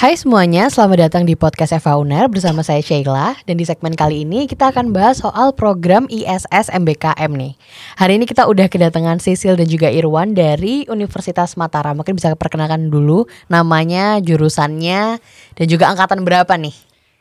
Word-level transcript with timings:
Hai 0.00 0.16
semuanya, 0.16 0.72
selamat 0.72 1.12
datang 1.12 1.28
di 1.28 1.36
podcast 1.36 1.76
Eva 1.76 2.00
Uner 2.00 2.24
bersama 2.24 2.64
saya 2.64 2.80
Sheila 2.80 3.36
dan 3.44 3.60
di 3.60 3.68
segmen 3.68 3.92
kali 3.92 4.24
ini 4.24 4.48
kita 4.48 4.72
akan 4.72 4.96
bahas 4.96 5.20
soal 5.20 5.52
program 5.52 6.08
ISS 6.08 6.72
MBKM 6.72 7.28
nih. 7.28 7.52
Hari 8.00 8.16
ini 8.16 8.24
kita 8.24 8.48
udah 8.48 8.72
kedatangan 8.72 9.20
Sisil 9.20 9.60
dan 9.60 9.68
juga 9.68 9.92
Irwan 9.92 10.32
dari 10.32 10.88
Universitas 10.88 11.52
Mataram. 11.60 12.00
Mungkin 12.00 12.16
bisa 12.16 12.32
perkenalkan 12.32 12.88
dulu 12.88 13.28
namanya, 13.52 14.16
jurusannya 14.24 15.20
dan 15.60 15.66
juga 15.68 15.92
angkatan 15.92 16.24
berapa 16.24 16.56
nih? 16.56 16.72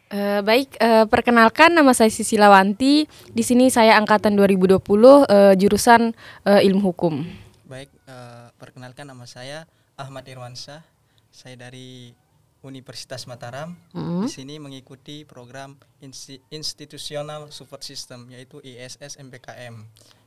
Uh, 0.07 0.39
baik, 0.47 0.79
uh, 0.79 1.03
perkenalkan 1.11 1.75
nama 1.75 1.91
saya 1.91 2.07
Sisi 2.07 2.39
Lawanti. 2.39 3.11
Di 3.27 3.43
sini 3.43 3.67
saya 3.67 3.99
angkatan 3.99 4.39
2020 4.39 4.79
uh, 4.79 5.51
jurusan 5.59 6.15
uh, 6.47 6.63
Ilmu 6.63 6.95
Hukum. 6.95 7.27
Baik, 7.67 7.91
uh, 8.07 8.55
perkenalkan 8.55 9.03
nama 9.03 9.27
saya 9.27 9.67
Ahmad 9.99 10.23
Irwansyah. 10.31 10.79
Saya 11.27 11.59
dari 11.59 12.15
Universitas 12.63 13.23
Mataram. 13.25 13.75
Mm-hmm. 13.95 14.21
Di 14.25 14.29
sini 14.29 14.55
mengikuti 14.59 15.23
program 15.23 15.79
Institutional 16.51 17.51
Support 17.51 17.83
System 17.83 18.27
yaitu 18.31 18.59
ISS 18.59 19.15
MPKM. 19.19 19.75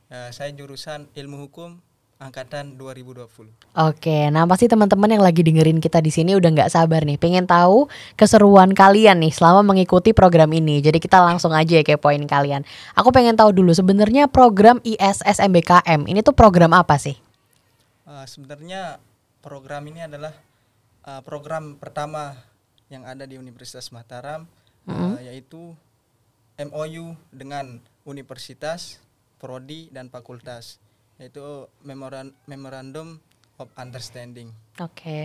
Uh, 0.09 0.29
saya 0.33 0.49
jurusan 0.53 1.09
Ilmu 1.13 1.47
Hukum 1.47 1.77
angkatan 2.23 2.79
2020. 2.79 3.51
Oke, 3.75 4.31
nah 4.31 4.47
pasti 4.47 4.71
teman-teman 4.71 5.11
yang 5.11 5.23
lagi 5.23 5.43
dengerin 5.43 5.83
kita 5.83 5.99
di 5.99 6.07
sini 6.07 6.39
udah 6.39 6.49
nggak 6.55 6.71
sabar 6.71 7.03
nih, 7.03 7.19
pengen 7.19 7.43
tahu 7.43 7.91
keseruan 8.15 8.71
kalian 8.71 9.19
nih 9.19 9.33
selama 9.35 9.59
mengikuti 9.59 10.15
program 10.15 10.47
ini. 10.55 10.79
Jadi 10.79 11.03
kita 11.03 11.19
langsung 11.19 11.51
aja 11.51 11.83
ya 11.83 11.97
poin 11.99 12.23
kalian. 12.23 12.63
Aku 12.95 13.11
pengen 13.11 13.35
tahu 13.35 13.51
dulu 13.51 13.75
sebenarnya 13.75 14.31
program 14.31 14.79
ISS 14.87 15.43
MBKM 15.43 16.07
ini 16.07 16.23
tuh 16.23 16.31
program 16.31 16.71
apa 16.71 16.95
sih? 16.95 17.19
Uh, 18.07 18.23
sebenarnya 18.23 19.03
program 19.43 19.83
ini 19.91 20.07
adalah 20.07 20.31
uh, 21.07 21.21
program 21.23 21.77
pertama 21.79 22.35
yang 22.87 23.03
ada 23.07 23.27
di 23.27 23.39
Universitas 23.39 23.91
Mataram 23.91 24.47
mm 24.87 24.91
-hmm. 24.91 25.11
uh, 25.17 25.19
yaitu 25.23 25.61
MOU 26.59 27.17
dengan 27.33 27.81
universitas, 28.05 29.01
prodi 29.41 29.89
dan 29.89 30.07
fakultas 30.07 30.77
yaitu 31.21 31.69
memoran 31.85 32.33
memorandum 32.49 33.21
of 33.61 33.69
understanding. 33.77 34.49
Oke. 34.81 34.91
Okay. 34.97 35.23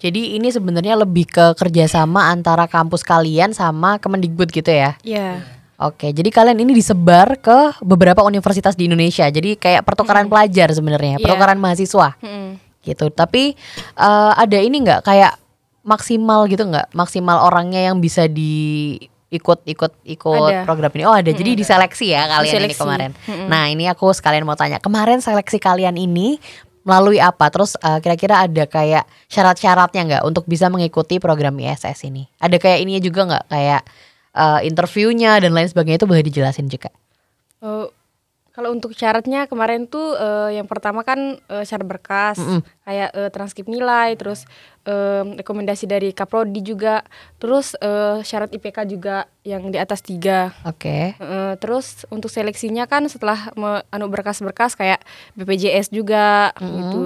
Jadi 0.00 0.40
ini 0.40 0.48
sebenarnya 0.48 0.96
lebih 0.96 1.28
ke 1.28 1.52
kerjasama 1.60 2.32
antara 2.32 2.64
kampus 2.64 3.04
kalian 3.04 3.52
sama 3.52 4.00
Kemendikbud 4.00 4.48
gitu 4.48 4.72
ya? 4.72 4.96
Iya. 5.04 5.44
Yeah. 5.44 5.58
Oke, 5.80 6.12
jadi 6.12 6.28
kalian 6.28 6.60
ini 6.60 6.76
disebar 6.76 7.40
ke 7.40 7.80
beberapa 7.80 8.20
universitas 8.20 8.76
di 8.76 8.84
Indonesia. 8.84 9.24
Jadi 9.28 9.56
kayak 9.56 9.84
pertukaran 9.84 10.28
hmm. 10.28 10.32
pelajar 10.32 10.68
sebenarnya, 10.76 11.16
yeah. 11.16 11.24
pertukaran 11.24 11.56
mahasiswa. 11.56 12.16
Hmm 12.20 12.39
gitu. 12.84 13.08
Tapi 13.12 13.54
uh, 13.96 14.32
ada 14.36 14.58
ini 14.60 14.82
nggak? 14.84 15.04
Kayak 15.04 15.36
maksimal 15.84 16.46
gitu 16.48 16.68
nggak? 16.68 16.92
Maksimal 16.92 17.40
orangnya 17.44 17.90
yang 17.92 17.98
bisa 17.98 18.28
di 18.28 18.96
ikut 19.30 19.62
ikut 19.62 19.92
ikut 20.04 20.50
ada. 20.50 20.66
program 20.66 20.90
ini. 20.94 21.04
Oh 21.06 21.14
ada. 21.14 21.30
Hmm. 21.30 21.38
jadi 21.38 21.50
diseleksi 21.54 22.06
ya 22.10 22.26
kalian 22.26 22.50
diseleksi. 22.50 22.74
ini 22.74 22.76
kemarin. 22.76 23.10
Hmm. 23.24 23.46
nah 23.46 23.70
ini 23.70 23.86
aku 23.86 24.10
sekalian 24.10 24.42
mau 24.42 24.58
tanya. 24.58 24.82
Kemarin 24.82 25.22
seleksi 25.22 25.62
kalian 25.62 25.94
ini 25.94 26.42
melalui 26.82 27.22
apa? 27.22 27.46
Terus 27.48 27.78
eh, 27.78 27.98
kira-kira 28.02 28.42
ada 28.42 28.64
kayak 28.66 29.06
syarat-syaratnya 29.30 30.02
nggak 30.10 30.22
untuk 30.26 30.44
bisa 30.50 30.66
mengikuti 30.66 31.22
program 31.22 31.54
ISS 31.62 32.10
ini? 32.10 32.26
Ada 32.42 32.58
kayak 32.58 32.78
ini 32.82 32.98
juga 32.98 33.30
nggak? 33.30 33.44
Kayak 33.46 33.82
uh, 34.34 34.60
interviewnya 34.66 35.38
dan 35.38 35.54
lain 35.54 35.70
sebagainya 35.70 36.02
itu 36.02 36.08
boleh 36.10 36.24
dijelasin 36.26 36.66
juga. 36.66 36.90
Uh, 37.60 37.86
kalau 38.60 38.76
untuk 38.76 38.92
syaratnya 38.92 39.48
kemarin 39.48 39.88
tuh 39.88 40.12
uh, 40.20 40.52
yang 40.52 40.68
pertama 40.68 41.00
kan 41.00 41.40
uh, 41.48 41.64
syarat 41.64 41.88
berkas 41.88 42.36
mm 42.36 42.44
-hmm. 42.44 42.60
kayak 42.84 43.10
uh, 43.16 43.30
transkrip 43.32 43.64
nilai, 43.72 44.12
terus 44.20 44.44
uh, 44.84 45.24
rekomendasi 45.24 45.88
dari 45.88 46.12
kaprodi 46.12 46.60
juga, 46.60 47.00
terus 47.40 47.72
uh, 47.80 48.20
syarat 48.20 48.52
IPK 48.52 48.84
juga 48.84 49.24
yang 49.48 49.72
di 49.72 49.80
atas 49.80 50.04
tiga. 50.04 50.52
Oke. 50.68 51.16
Okay. 51.16 51.24
Uh, 51.24 51.56
terus 51.56 52.04
untuk 52.12 52.28
seleksinya 52.28 52.84
kan 52.84 53.08
setelah 53.08 53.48
me, 53.56 53.80
anu 53.88 54.12
berkas-berkas 54.12 54.76
kayak 54.76 55.00
BPJS 55.40 55.88
juga 55.88 56.52
mm 56.52 56.60
-hmm. 56.60 56.76
gitu. 56.76 57.04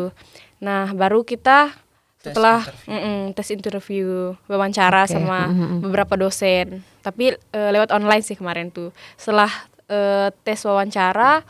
Nah 0.58 0.90
baru 0.90 1.22
kita 1.22 1.70
setelah 2.18 2.66
tes 2.66 2.74
interview, 2.74 2.90
mm 2.90 2.98
-mm, 2.98 3.20
tes 3.30 3.48
interview 3.54 4.06
wawancara 4.50 5.06
okay. 5.06 5.14
sama 5.14 5.46
mm 5.46 5.54
-hmm. 5.54 5.78
beberapa 5.86 6.18
dosen, 6.18 6.82
tapi 7.06 7.38
uh, 7.54 7.70
lewat 7.70 7.94
online 7.94 8.26
sih 8.26 8.34
kemarin 8.34 8.74
tuh. 8.74 8.90
Setelah 9.14 9.70
uh, 9.88 10.28
tes 10.44 10.60
wawancara 10.64 11.44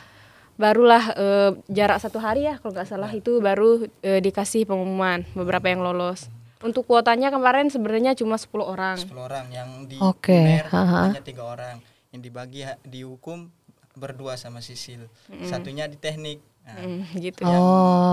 barulah 0.54 1.04
uh, 1.18 1.50
jarak 1.66 1.98
satu 1.98 2.22
hari 2.22 2.46
ya 2.46 2.62
kalau 2.62 2.70
nggak 2.70 2.86
salah 2.86 3.10
itu 3.10 3.42
baru 3.42 3.90
uh, 3.90 4.20
dikasih 4.22 4.66
pengumuman 4.66 5.26
beberapa 5.34 5.66
yang 5.66 5.82
lolos. 5.82 6.30
Untuk 6.64 6.88
kuotanya 6.88 7.28
kemarin 7.28 7.68
sebenarnya 7.68 8.16
cuma 8.16 8.40
10 8.40 8.48
orang. 8.64 8.96
10 8.96 9.12
orang 9.20 9.46
yang 9.52 9.68
di 9.84 10.00
okay. 10.00 10.64
hanya 10.72 11.20
tiga 11.20 11.44
orang. 11.44 11.76
Yang 12.08 12.20
dibagi 12.24 12.64
di 12.88 13.04
hukum 13.04 13.52
berdua 13.92 14.40
sama 14.40 14.64
Sisil. 14.64 15.04
Mm. 15.28 15.44
Satunya 15.44 15.84
di 15.84 16.00
teknik. 16.00 16.40
Nah, 16.64 16.80
mm, 16.80 17.20
gitu 17.20 17.44
oh, 17.44 17.52
yang, 17.52 17.62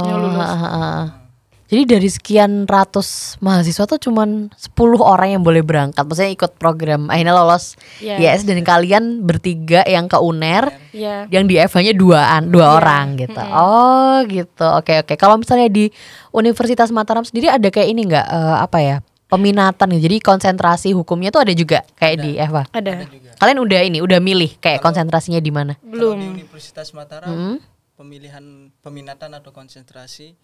yang 0.04 0.20
lulus. 0.20 0.52
Ha, 0.52 0.68
ha. 0.68 1.31
Jadi 1.72 1.88
dari 1.88 2.09
sekian 2.12 2.68
ratus 2.68 3.40
mahasiswa 3.40 3.88
tuh 3.88 3.96
cuman 3.96 4.52
10 4.52 4.76
orang 5.00 5.40
yang 5.40 5.42
boleh 5.42 5.64
berangkat. 5.64 6.04
Maksudnya 6.04 6.36
ikut 6.36 6.59
program 6.59 7.08
akhirnya 7.08 7.32
lolos 7.32 7.80
yeah. 8.04 8.20
YS 8.20 8.44
dan 8.44 8.59
kalian 8.59 9.24
bertiga 9.24 9.80
yang 9.88 10.12
ke 10.12 10.20
UNER, 10.20 10.68
yeah. 10.92 11.31
yang 11.31 11.48
di 11.48 11.56
EVA-nya 11.56 11.96
duaan, 11.96 12.52
dua 12.52 12.60
yeah. 12.60 12.76
orang 12.76 13.06
gitu. 13.16 13.40
Mm 13.40 13.48
-hmm. 13.48 13.64
Oh, 13.64 14.18
gitu. 14.28 14.68
Oke, 14.76 15.00
oke. 15.00 15.16
Kalau 15.16 15.40
misalnya 15.40 15.72
di 15.72 15.88
Universitas 16.36 16.92
Mataram 16.92 17.24
sendiri 17.24 17.48
ada 17.48 17.72
kayak 17.72 17.88
ini 17.88 18.04
enggak 18.04 18.28
uh, 18.28 18.60
apa 18.60 18.84
ya? 18.84 18.98
Peminatan 19.31 19.96
nih. 19.96 20.12
Jadi 20.12 20.18
konsentrasi 20.20 20.92
hukumnya 20.92 21.31
tuh 21.31 21.48
ada 21.48 21.56
juga 21.56 21.88
kayak 21.96 22.16
ada. 22.20 22.24
di 22.28 22.30
EVA. 22.36 22.64
Ada. 22.76 22.92
ada 23.00 23.06
Kalian 23.40 23.60
udah 23.64 23.80
ini, 23.80 24.04
udah 24.04 24.20
milih 24.20 24.60
kayak 24.60 24.84
kalau, 24.84 24.92
konsentrasinya 24.92 25.40
di 25.40 25.52
mana? 25.56 25.80
Belum. 25.80 26.20
di 26.20 26.44
Universitas 26.44 26.92
Mataram 26.92 27.31
hmm? 27.31 27.58
pemilihan 27.96 28.76
peminatan 28.84 29.40
atau 29.40 29.56
konsentrasi 29.56 30.36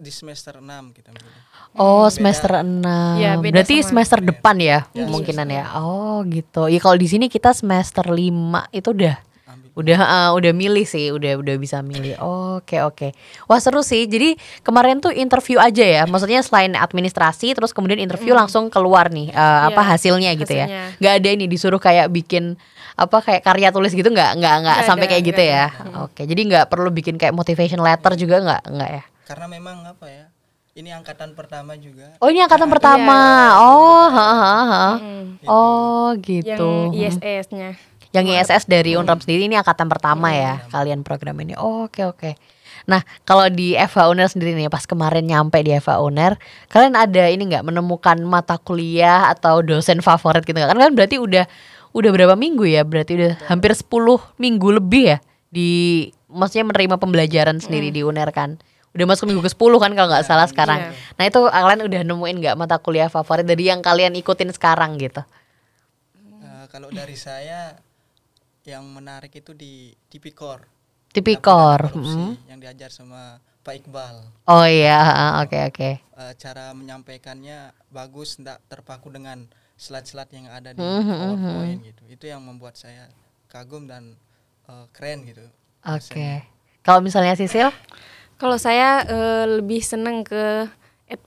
di 0.00 0.08
semester 0.08 0.58
6 0.58 0.96
kita 0.96 1.12
milih. 1.12 1.42
Oh, 1.76 2.08
beda. 2.08 2.14
semester 2.16 2.50
6. 2.64 3.20
Ya, 3.20 3.36
Berarti 3.36 3.76
semester 3.84 4.18
beda. 4.20 4.28
depan 4.32 4.56
ya, 4.56 4.78
ya 4.96 5.04
kemungkinan 5.04 5.48
ya. 5.52 5.64
Oh, 5.76 6.24
gitu. 6.24 6.68
Ya 6.72 6.80
kalau 6.80 6.96
di 6.96 7.08
sini 7.08 7.28
kita 7.28 7.52
semester 7.52 8.08
5 8.08 8.16
itu 8.72 8.88
udah 8.88 9.16
Ambil. 9.46 9.68
udah 9.76 9.98
uh, 10.00 10.30
udah 10.32 10.52
milih 10.56 10.88
sih, 10.88 11.12
udah 11.12 11.36
udah 11.36 11.54
bisa 11.60 11.84
milih. 11.84 12.16
Oke, 12.18 12.24
oh, 12.24 12.56
oke. 12.58 12.64
Okay, 12.64 12.80
okay. 12.80 13.10
Wah, 13.46 13.60
seru 13.60 13.84
sih. 13.84 14.08
Jadi 14.08 14.40
kemarin 14.64 15.04
tuh 15.04 15.12
interview 15.12 15.60
aja 15.60 15.84
ya. 15.84 16.02
Maksudnya 16.08 16.40
selain 16.40 16.72
administrasi 16.72 17.52
terus 17.52 17.76
kemudian 17.76 18.00
interview 18.00 18.32
hmm. 18.32 18.48
langsung 18.48 18.72
keluar 18.72 19.12
nih 19.12 19.28
uh, 19.32 19.68
ya, 19.68 19.76
apa 19.76 19.82
hasilnya, 19.84 20.32
gitu 20.40 20.56
ya. 20.56 20.92
Gak 20.98 21.20
ada 21.20 21.28
ini 21.36 21.44
disuruh 21.46 21.80
kayak 21.80 22.08
bikin 22.08 22.56
apa 22.92 23.24
kayak 23.24 23.40
karya 23.40 23.72
tulis 23.72 23.88
gitu 23.96 24.12
nggak 24.12 24.36
nggak 24.36 24.56
nggak 24.68 24.78
sampai 24.84 25.08
ada, 25.08 25.12
kayak 25.16 25.24
gitu 25.32 25.42
ya. 25.42 25.64
Oke, 26.04 26.28
jadi 26.28 26.40
nggak 26.44 26.64
perlu 26.68 26.92
bikin 26.92 27.16
kayak 27.16 27.32
motivation 27.32 27.80
letter 27.80 28.12
juga 28.20 28.36
nggak 28.44 28.62
nggak 28.68 28.90
ya? 28.92 29.02
Karena 29.28 29.46
memang 29.46 29.86
apa 29.86 30.06
ya 30.08 30.26
ini 30.72 30.88
angkatan 30.88 31.36
pertama 31.36 31.76
juga 31.76 32.16
oh 32.18 32.28
ini 32.32 32.40
angkatan 32.40 32.68
nah, 32.68 32.74
pertama 32.74 33.18
iya, 33.20 33.60
oh 33.60 34.06
ha, 34.08 34.28
ha, 34.32 34.52
ha. 34.64 34.88
Hmm. 34.98 35.26
oh 35.44 36.08
gitu 36.20 36.92
yang 36.96 37.12
ISS-nya 37.12 37.76
yang 38.12 38.26
ISS 38.28 38.68
dari 38.68 38.96
Unram 38.96 39.20
sendiri 39.20 39.48
ini 39.48 39.56
angkatan 39.56 39.88
pertama 39.88 40.32
hmm. 40.32 40.38
ya 40.38 40.54
kalian 40.72 41.00
program 41.04 41.36
ini 41.40 41.56
oh, 41.56 41.88
oke 41.88 42.02
oke 42.04 42.16
okay. 42.16 42.34
Nah, 42.86 43.02
kalau 43.22 43.46
di 43.46 43.78
Eva 43.78 44.10
Uner 44.10 44.26
sendiri 44.26 44.58
nih, 44.58 44.66
pas 44.66 44.82
kemarin 44.82 45.22
nyampe 45.22 45.58
di 45.62 45.70
Eva 45.70 46.02
Uner, 46.02 46.34
kalian 46.66 46.98
ada 46.98 47.30
ini 47.30 47.46
nggak 47.46 47.62
menemukan 47.66 48.18
mata 48.26 48.58
kuliah 48.58 49.30
atau 49.30 49.62
dosen 49.62 50.02
favorit 50.02 50.42
gitu 50.42 50.58
nggak? 50.58 50.70
Kan 50.74 50.78
kan 50.78 50.92
berarti 50.94 51.16
udah 51.22 51.46
udah 51.94 52.10
berapa 52.10 52.34
minggu 52.34 52.66
ya? 52.66 52.82
Berarti 52.82 53.14
udah 53.18 53.32
hampir 53.46 53.70
10 53.76 53.86
minggu 54.34 54.68
lebih 54.82 55.14
ya 55.14 55.18
di 55.52 55.70
maksudnya 56.26 56.74
menerima 56.74 56.96
pembelajaran 56.98 57.62
sendiri 57.62 57.92
hmm. 57.92 57.96
di 57.96 58.00
Uner 58.02 58.28
kan? 58.34 58.58
Udah 58.92 59.06
masuk 59.08 59.24
minggu 59.24 59.40
ke 59.40 59.50
10 59.52 59.82
kan 59.82 59.90
kalau 59.96 60.08
nggak 60.12 60.26
salah 60.28 60.46
sekarang. 60.48 60.80
Yeah. 60.92 61.16
Nah, 61.16 61.24
itu 61.28 61.40
kalian 61.48 61.80
udah 61.88 62.00
nemuin 62.04 62.36
nggak 62.44 62.56
mata 62.60 62.76
kuliah 62.76 63.08
favorit 63.08 63.48
dari 63.48 63.72
yang 63.72 63.80
kalian 63.80 64.12
ikutin 64.20 64.52
sekarang 64.52 65.00
gitu? 65.00 65.24
Uh, 66.44 66.68
kalau 66.68 66.92
dari 66.92 67.16
saya 67.16 67.80
yang 68.68 68.84
menarik 68.84 69.32
itu 69.32 69.56
di 69.56 69.96
Tipikor. 70.12 70.68
Tipikor, 71.12 71.92
mm. 71.92 72.48
yang 72.48 72.56
diajar 72.60 72.88
sama 72.88 73.36
Pak 73.60 73.84
Iqbal. 73.84 74.16
Oh 74.48 74.64
iya, 74.64 75.00
oke 75.44 75.52
okay, 75.52 75.62
oke. 75.68 75.76
Okay. 75.76 75.92
Uh, 76.16 76.32
cara 76.40 76.72
menyampaikannya 76.72 77.76
bagus, 77.92 78.40
tidak 78.40 78.64
terpaku 78.68 79.12
dengan 79.12 79.44
slide-slide 79.76 80.32
yang 80.32 80.48
ada 80.48 80.72
di 80.72 80.80
mm 80.80 81.00
-hmm. 81.04 81.18
PowerPoint 81.20 81.80
gitu. 81.84 82.02
Itu 82.08 82.24
yang 82.32 82.40
membuat 82.44 82.80
saya 82.80 83.12
kagum 83.52 83.84
dan 83.84 84.16
uh, 84.72 84.88
keren 84.96 85.28
gitu. 85.28 85.44
Oke. 85.84 86.12
Okay. 86.12 86.34
Kalau 86.82 87.04
misalnya 87.04 87.36
Sisil? 87.38 87.70
Kalau 88.42 88.58
saya 88.58 89.06
uh, 89.06 89.62
lebih 89.62 89.78
seneng 89.86 90.26
ke 90.26 90.66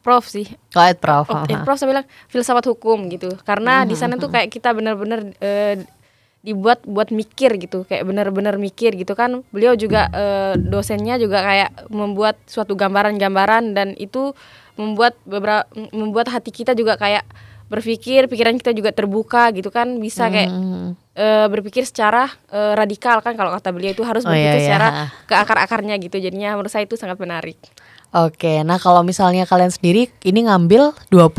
Prof 0.04 0.28
sih. 0.28 0.52
Oh, 0.76 0.84
Prof. 1.00 1.32
Oh, 1.32 1.48
Prof 1.48 1.78
saya 1.80 1.96
bilang 1.96 2.08
filsafat 2.28 2.68
hukum 2.68 3.08
gitu. 3.08 3.32
Karena 3.48 3.86
hmm, 3.86 3.88
di 3.88 3.96
sana 3.96 4.20
tuh 4.20 4.28
kayak 4.28 4.52
kita 4.52 4.76
benar-benar 4.76 5.24
uh, 5.40 5.76
dibuat 6.44 6.84
buat 6.84 7.10
mikir 7.16 7.56
gitu, 7.56 7.88
kayak 7.88 8.04
benar-benar 8.04 8.60
mikir 8.60 8.92
gitu 9.00 9.16
kan. 9.16 9.48
Beliau 9.56 9.80
juga 9.80 10.12
uh, 10.12 10.60
dosennya 10.60 11.16
juga 11.16 11.40
kayak 11.40 11.88
membuat 11.88 12.36
suatu 12.52 12.76
gambaran-gambaran 12.76 13.72
dan 13.72 13.96
itu 13.96 14.36
membuat 14.76 15.16
beberapa 15.24 15.64
membuat 15.96 16.36
hati 16.36 16.52
kita 16.52 16.76
juga 16.76 17.00
kayak 17.00 17.24
berpikir 17.66 18.26
pikiran 18.26 18.56
kita 18.56 18.72
juga 18.72 18.90
terbuka 18.90 19.50
gitu 19.50 19.68
kan 19.68 19.98
bisa 19.98 20.30
kayak 20.30 20.48
Hmm. 20.48 20.94
eh, 21.12 21.48
berpikir 21.48 21.82
secara 21.82 22.30
eh, 22.48 22.74
radikal 22.74 23.20
kan 23.20 23.34
kalau 23.34 23.50
kata 23.52 23.70
beliau 23.70 23.92
itu 23.92 24.02
harus 24.02 24.22
Oh, 24.22 24.30
berpikir 24.30 24.46
iya, 24.48 24.56
iya. 24.56 24.66
secara 24.66 24.88
ke 25.24 25.34
akar-akarnya 25.34 25.96
gitu 25.98 26.18
jadinya 26.18 26.54
menurut 26.54 26.70
saya 26.70 26.84
itu 26.84 26.94
sangat 26.94 27.18
menarik 27.18 27.58
Oke, 28.16 28.64
nah 28.64 28.78
kalau 28.78 29.02
misalnya 29.02 29.44
kalian 29.44 29.68
sendiri 29.70 30.08
ini 30.24 30.48
ngambil 30.48 30.96
20 31.10 31.36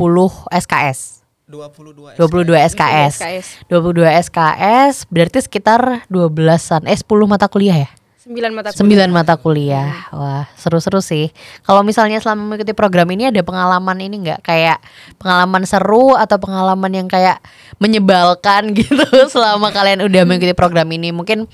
SKS. 0.53 1.25
22 1.49 2.19
22 2.19 2.53
SKS. 2.69 3.13
SKS 3.17 3.47
22 3.65 4.03
SKS 4.03 4.95
berarti 5.07 5.39
sekitar 5.41 6.05
12-an 6.11 6.85
eh 6.85 6.93
10 6.93 7.07
mata 7.25 7.47
kuliah 7.47 7.87
ya? 7.87 7.91
9 8.27 8.51
mata 8.51 8.75
kuliah. 8.75 9.07
9 9.07 9.15
mata 9.15 9.35
kuliah. 9.39 9.91
Wah, 10.11 10.45
seru-seru 10.59 10.99
sih. 10.99 11.31
Kalau 11.63 11.87
misalnya 11.87 12.19
selama 12.19 12.43
mengikuti 12.43 12.75
program 12.75 13.07
ini 13.15 13.31
ada 13.31 13.39
pengalaman 13.47 14.03
ini 14.03 14.19
nggak 14.19 14.43
kayak 14.43 14.83
pengalaman 15.23 15.63
seru 15.63 16.19
atau 16.19 16.35
pengalaman 16.43 16.91
yang 16.91 17.07
kayak 17.07 17.39
menyebalkan 17.79 18.71
gitu 18.79 19.07
selama 19.31 19.71
kalian 19.71 20.03
udah 20.03 20.27
mengikuti 20.27 20.59
program 20.59 20.91
ini? 20.91 21.15
Mungkin 21.15 21.47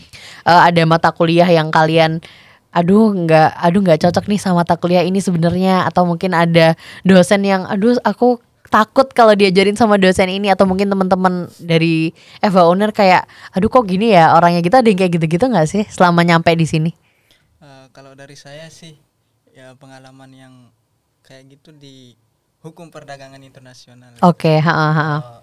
eh, 0.48 0.62
ada 0.64 0.80
mata 0.88 1.12
kuliah 1.12 1.46
yang 1.52 1.68
kalian 1.68 2.24
aduh 2.72 3.12
nggak 3.12 3.52
aduh 3.52 3.84
nggak 3.84 4.00
cocok 4.00 4.32
nih 4.32 4.40
sama 4.40 4.64
mata 4.64 4.80
kuliah 4.80 5.04
ini 5.04 5.20
sebenarnya 5.20 5.84
atau 5.84 6.08
mungkin 6.08 6.32
ada 6.32 6.72
dosen 7.04 7.44
yang 7.44 7.68
aduh 7.68 8.00
aku 8.00 8.40
takut 8.72 9.04
kalau 9.12 9.36
diajarin 9.36 9.76
sama 9.76 9.94
dosen 9.94 10.26
ini 10.26 10.48
atau 10.48 10.64
mungkin 10.64 10.88
teman-teman 10.88 11.52
dari 11.60 12.10
Eva 12.40 12.64
Owner 12.64 12.88
kayak 12.90 13.22
aduh 13.50 13.68
kok 13.68 13.84
gini 13.84 14.10
ya 14.10 14.32
orangnya 14.32 14.58
kita 14.58 14.80
ada 14.80 14.88
yang 14.88 14.96
kayak 14.96 15.12
gitu-gitu 15.12 15.44
nggak 15.44 15.68
sih 15.68 15.84
selama 15.86 16.24
nyampe 16.24 16.48
di 16.52 16.64
sini 16.64 16.90
Eh, 17.60 17.86
kalau 17.92 18.16
dari 18.16 18.34
saya 18.34 18.66
sih 18.66 18.96
ya 19.52 19.76
pengalaman 19.76 20.32
yang 20.32 20.54
kayak 21.22 21.52
gitu 21.52 21.70
di 21.70 22.18
hukum 22.58 22.88
perdagangan 22.88 23.38
internasional. 23.38 24.18
Oke, 24.18 24.58
ha, 24.58 24.72
ha. 24.90 25.06
Eh, 25.14 25.40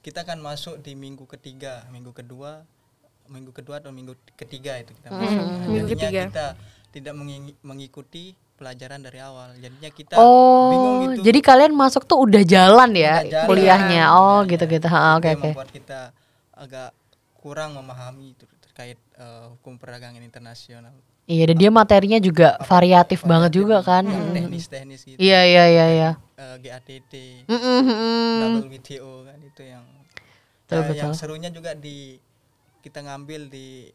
kita 0.00 0.22
kan 0.22 0.38
masuk 0.38 0.78
di 0.78 0.94
minggu 0.94 1.26
ketiga, 1.26 1.82
minggu 1.90 2.14
kedua, 2.14 2.62
minggu 3.26 3.50
kedua 3.50 3.82
atau 3.82 3.90
minggu 3.90 4.14
ketiga 4.34 4.78
itu 4.78 4.94
kita 4.94 5.10
masuk. 5.10 5.42
Nah, 5.42 5.58
Hmm, 5.58 5.66
minggu 5.66 5.88
ketiga. 5.90 6.22
kita 6.30 6.46
tidak 6.92 7.14
mengi- 7.14 7.58
mengikuti 7.60 8.38
pelajaran 8.56 8.98
dari 8.98 9.20
awal. 9.20 9.52
Jadinya 9.54 9.90
kita 9.92 10.16
Oh, 10.16 10.72
bingung 10.72 10.96
gitu. 11.14 11.22
jadi 11.28 11.38
kalian 11.44 11.72
masuk 11.72 12.02
tuh 12.04 12.18
udah 12.18 12.42
jalan 12.42 12.90
ya 12.92 13.20
Udah 13.20 13.30
jalan. 13.30 13.46
kuliahnya. 13.46 14.02
Oh, 14.10 14.40
Iya, 14.42 14.50
gitu-gitu. 14.50 14.88
iya. 14.88 14.96
Itu 14.98 15.14
Oke, 15.14 15.28
yang 15.28 15.38
oke. 15.38 15.48
membuat 15.52 15.70
kita 15.70 16.00
agak 16.56 16.90
kurang 17.36 17.76
memahami 17.76 18.32
itu 18.32 18.44
terkait 18.58 18.98
eh, 19.16 19.44
hukum 19.52 19.76
perdagangan 19.76 20.20
internasional. 20.20 20.96
Iya, 21.26 21.50
dan 21.50 21.56
dia 21.58 21.70
materinya 21.70 22.18
juga 22.18 22.54
variatif 22.62 23.26
banget 23.26 23.58
juga 23.58 23.82
kan. 23.82 24.06
Yang 24.06 24.30
teknis-teknis 24.32 25.00
gitu. 25.04 25.18
Iya, 25.18 25.40
iya, 25.42 25.64
iya, 25.66 25.86
iya. 25.90 26.10
Eh, 26.38 26.56
GATT, 26.62 27.12
mm-mm. 27.50 27.80
double 28.40 28.68
WTO 28.70 29.12
kan 29.24 29.38
itu 29.40 29.62
yang 29.62 29.84
Betul, 30.66 30.76
Nah, 30.76 30.86
betul. 30.86 30.98
yang 30.98 31.12
serunya 31.14 31.50
juga 31.50 31.74
di 31.74 32.18
kita 32.80 32.98
ngambil 32.98 33.46
di 33.46 33.86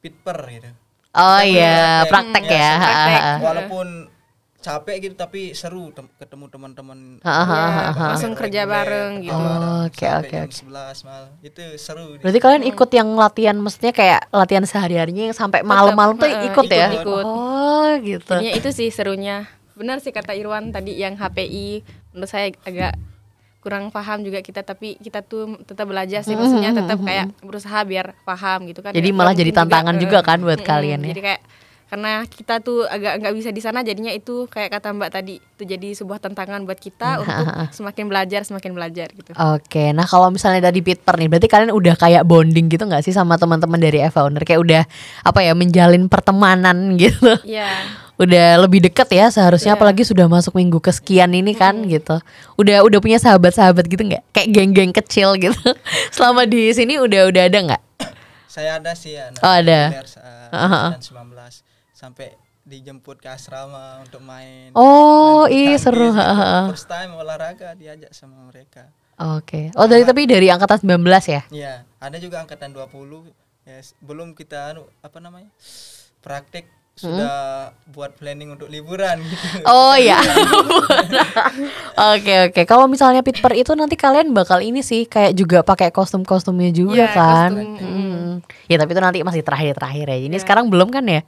pitper 0.00 0.38
gitu. 0.48 0.70
Oh 1.16 1.40
iya, 1.40 2.04
praktek. 2.04 2.44
praktek 2.44 2.44
Ya, 2.46 2.60
ya. 2.60 2.74
praktek. 2.76 3.22
Walaupun 3.40 3.86
capek 4.56 4.96
gitu 4.98 5.14
tapi 5.14 5.54
seru 5.54 5.94
tem- 5.94 6.10
ketemu 6.18 6.50
teman-teman 6.50 7.22
Ya, 7.22 7.94
langsung 7.94 8.34
kerja 8.34 8.66
bareng 8.66 9.22
gitu. 9.22 9.30
Oh, 9.32 9.86
oke, 9.86 10.06
oke, 10.26 10.36
oke. 10.42 10.54
11 10.58 11.06
malam. 11.06 11.30
Itu 11.38 11.62
seru. 11.78 12.18
Berarti 12.18 12.38
kalian 12.42 12.64
ikut 12.66 12.90
yang 12.90 13.08
latihan 13.14 13.54
maksudnya 13.56 13.94
kayak 13.94 14.26
latihan 14.28 14.66
sehari-harinya 14.66 15.30
yang 15.30 15.36
sampai 15.38 15.62
malam-malam 15.62 16.18
tuh 16.18 16.26
Heeh, 16.26 16.50
ikut 16.50 16.66
ya? 16.66 16.88
ikut, 16.90 17.00
ikut. 17.00 17.24
Oh, 17.24 17.88
gitu. 18.02 18.26
Jadinya 18.28 18.52
itu 18.52 18.68
sih 18.74 18.90
serunya. 18.90 19.46
Benar 19.78 20.02
sih 20.02 20.10
kata 20.10 20.34
Irwan 20.34 20.74
tadi 20.74 20.98
yang 20.98 21.14
HPI 21.14 21.86
menurut 22.10 22.26
saya 22.26 22.50
agak 22.60 22.98
kurang 23.66 23.90
paham 23.90 24.22
juga 24.22 24.38
kita 24.38 24.62
tapi 24.62 24.94
kita 25.02 25.26
tuh 25.26 25.58
tetap 25.66 25.90
belajar 25.90 26.22
sih 26.22 26.38
maksudnya 26.38 26.70
tetap 26.70 27.02
kayak 27.02 27.34
berusaha 27.42 27.82
biar 27.82 28.14
paham 28.22 28.70
gitu 28.70 28.78
kan. 28.78 28.94
Jadi 28.94 29.10
Ya, 29.10 29.16
malah 29.18 29.34
jadi 29.34 29.50
tantangan 29.50 29.98
juga 29.98 30.22
kan 30.22 30.38
buat 30.38 30.62
mm-mm, 30.62 30.70
kalian 30.70 31.02
ya? 31.02 31.10
Jadi 31.10 31.22
kayak 31.26 31.42
karena 31.86 32.26
kita 32.26 32.58
tuh 32.62 32.82
agak 32.86 33.22
nggak 33.22 33.34
bisa 33.34 33.50
di 33.54 33.62
sana 33.62 33.82
jadinya 33.86 34.10
itu 34.10 34.50
kayak 34.50 34.74
kata 34.74 34.90
Mbak 34.90 35.10
tadi 35.10 35.38
itu 35.38 35.62
jadi 35.62 35.94
sebuah 35.94 36.18
tantangan 36.18 36.66
buat 36.66 36.78
kita 36.78 37.22
untuk 37.22 37.46
semakin 37.74 38.10
belajar 38.10 38.42
semakin 38.42 38.74
belajar 38.74 39.06
gitu. 39.14 39.30
Oke, 39.34 39.94
nah 39.94 40.02
kalau 40.02 40.34
misalnya 40.34 40.66
dari 40.70 40.82
Peter 40.82 41.14
nih, 41.14 41.30
berarti 41.30 41.46
kalian 41.46 41.70
udah 41.70 41.94
kayak 41.94 42.26
bonding 42.26 42.66
gitu 42.70 42.86
nggak 42.86 43.06
sih 43.06 43.14
sama 43.14 43.38
teman-teman 43.38 43.78
dari 43.78 44.02
Eva 44.02 44.26
Owner? 44.26 44.42
Kayak 44.42 44.60
udah 44.66 44.82
apa 45.26 45.40
ya 45.46 45.54
menjalin 45.54 46.10
pertemanan 46.10 46.94
gitu? 47.02 47.38
Iya. 47.46 48.05
Udah 48.16 48.56
lebih 48.58 48.80
deket 48.80 49.12
ya 49.12 49.28
seharusnya 49.28 49.76
apalagi 49.76 50.00
sudah 50.00 50.24
masuk 50.24 50.56
minggu 50.56 50.80
kesekian 50.80 51.28
ini 51.32 51.52
kan 51.52 51.84
gitu. 51.84 52.16
Udah 52.56 52.80
udah 52.80 52.98
punya 52.98 53.20
sahabat-sahabat 53.20 53.84
gitu 53.84 54.02
nggak? 54.02 54.24
Kayak 54.32 54.48
geng-geng 54.52 54.92
kecil 54.92 55.36
gitu. 55.36 55.56
Selama 56.16 56.44
di 56.44 56.72
sini 56.72 56.96
udah 56.96 57.28
udah 57.28 57.42
ada 57.44 57.58
nggak? 57.60 57.82
Saya 58.48 58.80
ada 58.80 58.96
sih 58.96 59.12
ya. 59.14 59.28
Oh, 59.40 59.52
ada. 59.52 59.92
Uh, 60.48 60.96
19 60.96 61.36
sampai 61.92 62.32
dijemput 62.64 63.20
ke 63.20 63.28
asrama 63.28 64.00
untuk 64.00 64.24
main. 64.24 64.72
Oh, 64.72 65.44
main 65.44 65.76
bulu 65.76 65.78
seru. 65.78 66.08
ha. 66.10 66.72
First 66.72 66.88
time 66.88 67.12
olahraga 67.14 67.76
diajak 67.76 68.10
sama 68.10 68.48
mereka. 68.48 68.88
Oke. 69.16 69.72
Oh 69.76 69.88
dari 69.88 70.04
tapi 70.04 70.24
dari 70.24 70.48
angkatan 70.48 70.80
19 70.82 71.04
ya? 71.26 71.42
Iya, 71.48 71.74
ada 71.96 72.16
juga 72.16 72.40
angkatan 72.40 72.72
20 72.72 73.32
ya 73.64 73.80
s- 73.80 73.96
belum 74.00 74.32
kita 74.32 74.72
anu 74.72 74.84
apa 75.00 75.18
namanya? 75.20 75.48
praktek 76.20 76.66
sudah 76.96 77.76
buat 77.92 78.16
planning 78.16 78.56
untuk 78.56 78.72
liburan 78.72 79.20
gitu. 79.20 79.68
Oh 79.68 79.92
ya. 79.92 80.16
Oke 82.16 82.48
oke. 82.48 82.62
Kalau 82.64 82.88
misalnya 82.88 83.20
Pitper 83.20 83.52
itu 83.52 83.72
nanti 83.76 83.96
kalian 83.96 84.32
bakal 84.32 84.60
ini 84.60 84.80
sih 84.80 85.04
kayak 85.04 85.36
juga 85.36 85.60
pakai 85.60 85.92
kostum-kostumnya 85.92 86.72
juga 86.72 87.04
Iya, 87.04 87.12
kan. 87.12 87.50
kostum. 87.52 87.84
Mm. 87.84 88.32
Ya 88.68 88.76
tapi 88.80 88.90
itu 88.92 89.00
nanti 89.00 89.18
masih 89.20 89.42
terakhir-terakhir 89.44 90.06
ya. 90.08 90.18
Ini 90.28 90.36
sekarang 90.40 90.68
belum 90.72 90.88
kan 90.88 91.04
ya? 91.04 91.20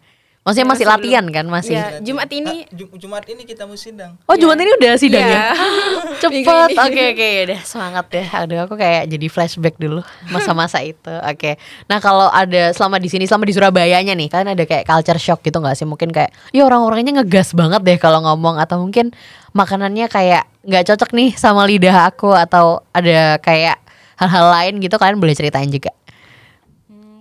Maksudnya 0.49 0.65
Ya, 0.65 0.73
masih 0.73 0.87
masih 0.87 0.87
latihan 0.89 1.25
kan 1.29 1.45
masih. 1.45 1.77
Iya, 1.77 2.01
Jumat 2.01 2.31
ini 2.31 2.65
Ah, 2.65 2.73
Jum- 2.73 2.93
Jumat 2.97 3.25
ini 3.29 3.43
kita 3.45 3.63
mau 3.63 3.77
sidang. 3.77 4.17
Oh 4.25 4.33
Jumat 4.33 4.57
ini 4.57 4.71
udah 4.73 4.93
sidang 4.97 5.21
Iya. 5.21 5.37
ya? 5.37 5.45
Cepet. 6.25 6.73
Oke 6.75 7.03
oke 7.13 7.27
ya 7.29 7.41
udah 7.45 7.61
semangat 7.63 8.07
ya. 8.11 8.25
Aduh 8.35 8.59
aku 8.59 8.75
kayak 8.75 9.07
jadi 9.07 9.27
flashback 9.27 9.77
dulu 9.77 10.01
masa-masa 10.27 10.81
itu. 10.81 11.13
Oke. 11.23 11.61
Nah 11.85 11.99
kalau 11.99 12.27
ada 12.27 12.73
selama 12.73 12.97
di 12.97 13.07
sini 13.07 13.29
selama 13.29 13.45
di 13.45 13.53
Surabayanya 13.53 14.15
nih 14.15 14.27
kalian 14.27 14.57
ada 14.57 14.65
kayak 14.65 14.83
culture 14.83 15.21
shock 15.21 15.43
gitu 15.43 15.59
nggak 15.59 15.75
sih? 15.75 15.85
Mungkin 15.85 16.09
kayak 16.09 16.33
ya 16.49 16.65
orang-orangnya 16.65 17.21
ngegas 17.21 17.53
banget 17.53 17.85
deh 17.85 17.99
kalau 17.99 18.25
ngomong 18.25 18.57
atau 18.57 18.81
mungkin 18.81 19.13
makanannya 19.51 20.09
kayak 20.09 20.49
nggak 20.63 20.85
cocok 20.87 21.13
nih 21.13 21.29
sama 21.35 21.65
lidah 21.65 22.09
aku 22.09 22.33
atau 22.33 22.81
ada 22.91 23.37
kayak 23.39 23.77
hal-hal 24.17 24.49
lain 24.49 24.81
gitu 24.81 24.97
kalian 24.97 25.19
boleh 25.19 25.33
ceritain 25.33 25.69
juga. 25.69 25.93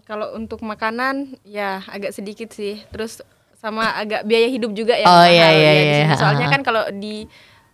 Hmm, 0.08 0.10
kalau 0.10 0.28
untuk 0.40 0.64
makanan 0.64 1.36
ya 1.44 1.84
agak 1.92 2.16
sedikit 2.16 2.56
sih. 2.56 2.80
Terus 2.96 3.20
sama 3.60 3.92
agak 3.92 4.24
biaya 4.24 4.48
hidup 4.48 4.72
juga 4.72 4.96
ya. 4.96 5.04
Oh, 5.04 5.12
mahal 5.12 5.34
iya, 5.36 5.50
iya, 5.52 5.72
ya 5.76 5.84
iya. 5.84 6.16
Soalnya 6.16 6.48
kan 6.48 6.64
kalau 6.64 6.88
di 6.96 7.28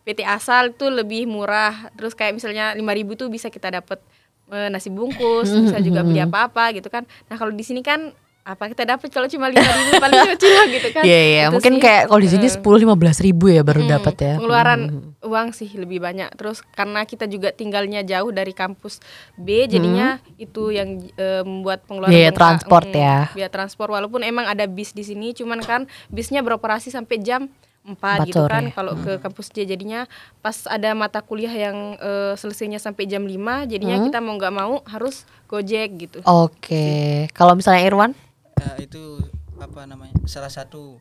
PT 0.03 0.25
Asal 0.25 0.73
itu 0.73 0.89
lebih 0.89 1.29
murah. 1.29 1.93
Terus 1.93 2.17
kayak 2.17 2.41
misalnya 2.41 2.73
5000 2.73 3.13
tuh 3.13 3.29
bisa 3.29 3.53
kita 3.53 3.69
dapat 3.69 4.01
eh, 4.49 4.67
nasi 4.73 4.89
bungkus, 4.89 5.47
bisa 5.53 5.77
juga 5.79 6.01
beli 6.01 6.19
apa-apa 6.25 6.73
gitu 6.73 6.89
kan. 6.89 7.05
Nah, 7.29 7.37
kalau 7.37 7.53
di 7.53 7.61
sini 7.61 7.85
kan 7.85 8.11
apa 8.43 8.67
kita 8.67 8.83
dapat 8.83 9.07
kalau 9.07 9.27
cuma 9.31 9.47
5000 9.47 9.55
paling 10.03 10.21
kecil 10.35 10.51
gitu 10.67 10.87
kan. 10.91 11.03
Iya 11.07 11.21
iya. 11.23 11.43
Itu 11.47 11.55
mungkin 11.55 11.73
sih, 11.79 11.81
kayak 11.81 12.01
kalau 12.11 12.19
di 12.19 12.29
sini 12.29 12.47
sepuluh 12.51 12.77
lima 12.83 12.95
belas 12.99 13.23
ribu 13.23 13.47
ya 13.47 13.63
baru 13.63 13.87
Hmm, 13.87 13.91
dapat 13.95 14.15
ya. 14.19 14.33
Pengeluaran 14.35 14.79
uang 15.23 15.47
sih 15.55 15.71
lebih 15.79 16.03
banyak. 16.03 16.35
Terus 16.35 16.59
karena 16.75 17.07
kita 17.07 17.23
juga 17.31 17.55
tinggalnya 17.55 18.03
jauh 18.03 18.35
dari 18.35 18.51
kampus 18.51 18.99
B, 19.39 19.63
jadinya 19.71 20.19
itu 20.35 20.75
yang 20.75 21.07
eh, 21.15 21.43
membuat 21.47 21.87
pengeluaran 21.87 22.11
Biaya 22.11 22.31
transport 22.35 22.85
Mm, 22.91 22.99
ya. 22.99 23.17
Biaya 23.31 23.49
transport. 23.49 23.89
Walaupun 23.95 24.21
emang 24.27 24.43
ada 24.43 24.67
bis 24.67 24.91
di 24.91 25.07
sini, 25.07 25.31
cuman 25.31 25.63
kan 25.63 25.81
bisnya 26.11 26.43
beroperasi 26.43 26.91
sampai 26.91 27.23
jam 27.23 27.47
4 27.83 27.91
Empat 27.95 28.17
gitu 28.31 28.43
kan 28.47 28.71
kalau 28.71 28.95
ke 28.95 29.19
kampus 29.19 29.51
D 29.51 29.67
jadinya 29.67 30.07
pas 30.39 30.55
ada 30.71 30.95
mata 30.95 31.19
kuliah 31.19 31.51
yang 31.51 31.99
eh, 31.99 32.31
selesainya 32.39 32.79
sampai 32.79 33.03
jam 33.07 33.27
5 33.27 33.67
jadinya 33.67 33.99
kita 34.07 34.23
mau 34.23 34.39
nggak 34.39 34.55
mau 34.55 34.79
harus 34.87 35.27
Gojek 35.51 35.89
gitu. 35.99 36.17
Oke, 36.23 37.27
kalau 37.35 37.53
misalnya 37.53 37.83
Irwan? 37.83 38.15
Eh, 38.63 38.87
itu 38.87 39.19
apa 39.59 39.83
namanya? 39.83 40.15
Salah 40.25 40.51
satu 40.51 40.97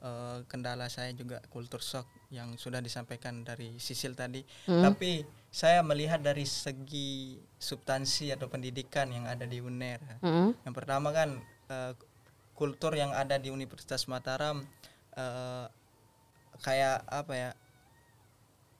eh, 0.00 0.38
kendala 0.48 0.88
saya 0.88 1.12
juga 1.12 1.44
kultur 1.52 1.84
shock 1.84 2.08
yang 2.32 2.56
sudah 2.56 2.80
disampaikan 2.80 3.44
dari 3.44 3.76
Sisil 3.76 4.16
tadi. 4.16 4.40
Tapi 4.64 5.22
saya 5.52 5.84
melihat 5.84 6.24
dari 6.24 6.48
segi 6.48 7.36
substansi 7.60 8.32
atau 8.32 8.48
pendidikan 8.48 9.12
yang 9.12 9.28
ada 9.28 9.44
di 9.44 9.60
UNER. 9.60 10.00
Mm-mm. 10.24 10.56
Yang 10.64 10.74
pertama 10.74 11.12
kan 11.12 11.36
eh, 11.68 11.92
kultur 12.56 12.96
yang 12.96 13.12
ada 13.12 13.36
di 13.36 13.52
Universitas 13.52 14.08
Mataram 14.08 14.64
eh, 15.16 15.66
kayak 16.64 17.04
apa 17.04 17.32
ya? 17.36 17.50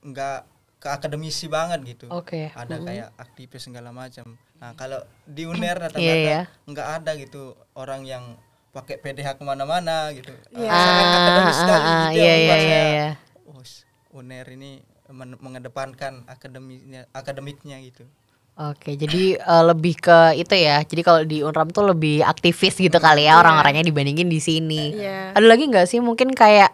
Enggak 0.03 0.49
ke 0.83 0.91
akademisi 0.91 1.47
banget 1.47 1.79
gitu. 1.95 2.11
Oke. 2.11 2.51
Ada 2.51 2.75
kayak 2.83 3.09
aktivis 3.15 3.71
segala 3.71 3.95
macam. 3.95 4.35
Nah, 4.63 4.71
kalau 4.79 5.03
di 5.27 5.43
UNER 5.43 5.75
Iya, 5.75 5.91
rata-rata 5.91 6.15
iya. 6.15 6.41
nggak 6.63 6.87
ada 7.03 7.11
gitu 7.19 7.51
orang 7.75 8.07
yang 8.07 8.39
pakai 8.71 8.95
PDH 8.95 9.35
ke 9.35 9.43
mana-mana 9.43 10.07
gitu. 10.15 10.31
Iya. 10.55 10.71
sangat 10.71 11.05
akademis 11.11 11.57
sekali 11.59 11.89
gitu 11.91 12.15
iya 12.15 12.33
iya 12.33 12.55
iya 12.55 12.79
iya. 12.87 13.09
"Oh, 13.43 13.59
s- 13.59 13.83
UNER 14.15 14.47
ini 14.55 14.79
mengedepankan 15.11 16.23
akademiknya 16.31 17.11
akademiknya 17.11 17.77
gitu. 17.83 18.07
Oke, 18.53 18.93
jadi 18.93 19.41
uh, 19.41 19.65
lebih 19.73 19.97
ke 19.97 20.37
itu 20.37 20.53
ya. 20.53 20.79
Jadi 20.85 21.01
kalau 21.01 21.25
di 21.25 21.41
Unram 21.41 21.73
tuh 21.73 21.89
lebih 21.89 22.21
aktivis 22.21 22.77
gitu 22.77 23.01
kali 23.01 23.25
ya 23.25 23.33
yeah. 23.33 23.41
orang-orangnya 23.41 23.81
dibandingin 23.81 24.29
di 24.29 24.37
sini. 24.37 24.93
Yeah. 24.93 25.33
Ada 25.33 25.45
lagi 25.49 25.65
nggak 25.67 25.89
sih 25.89 25.99
mungkin 25.99 26.31
kayak 26.37 26.69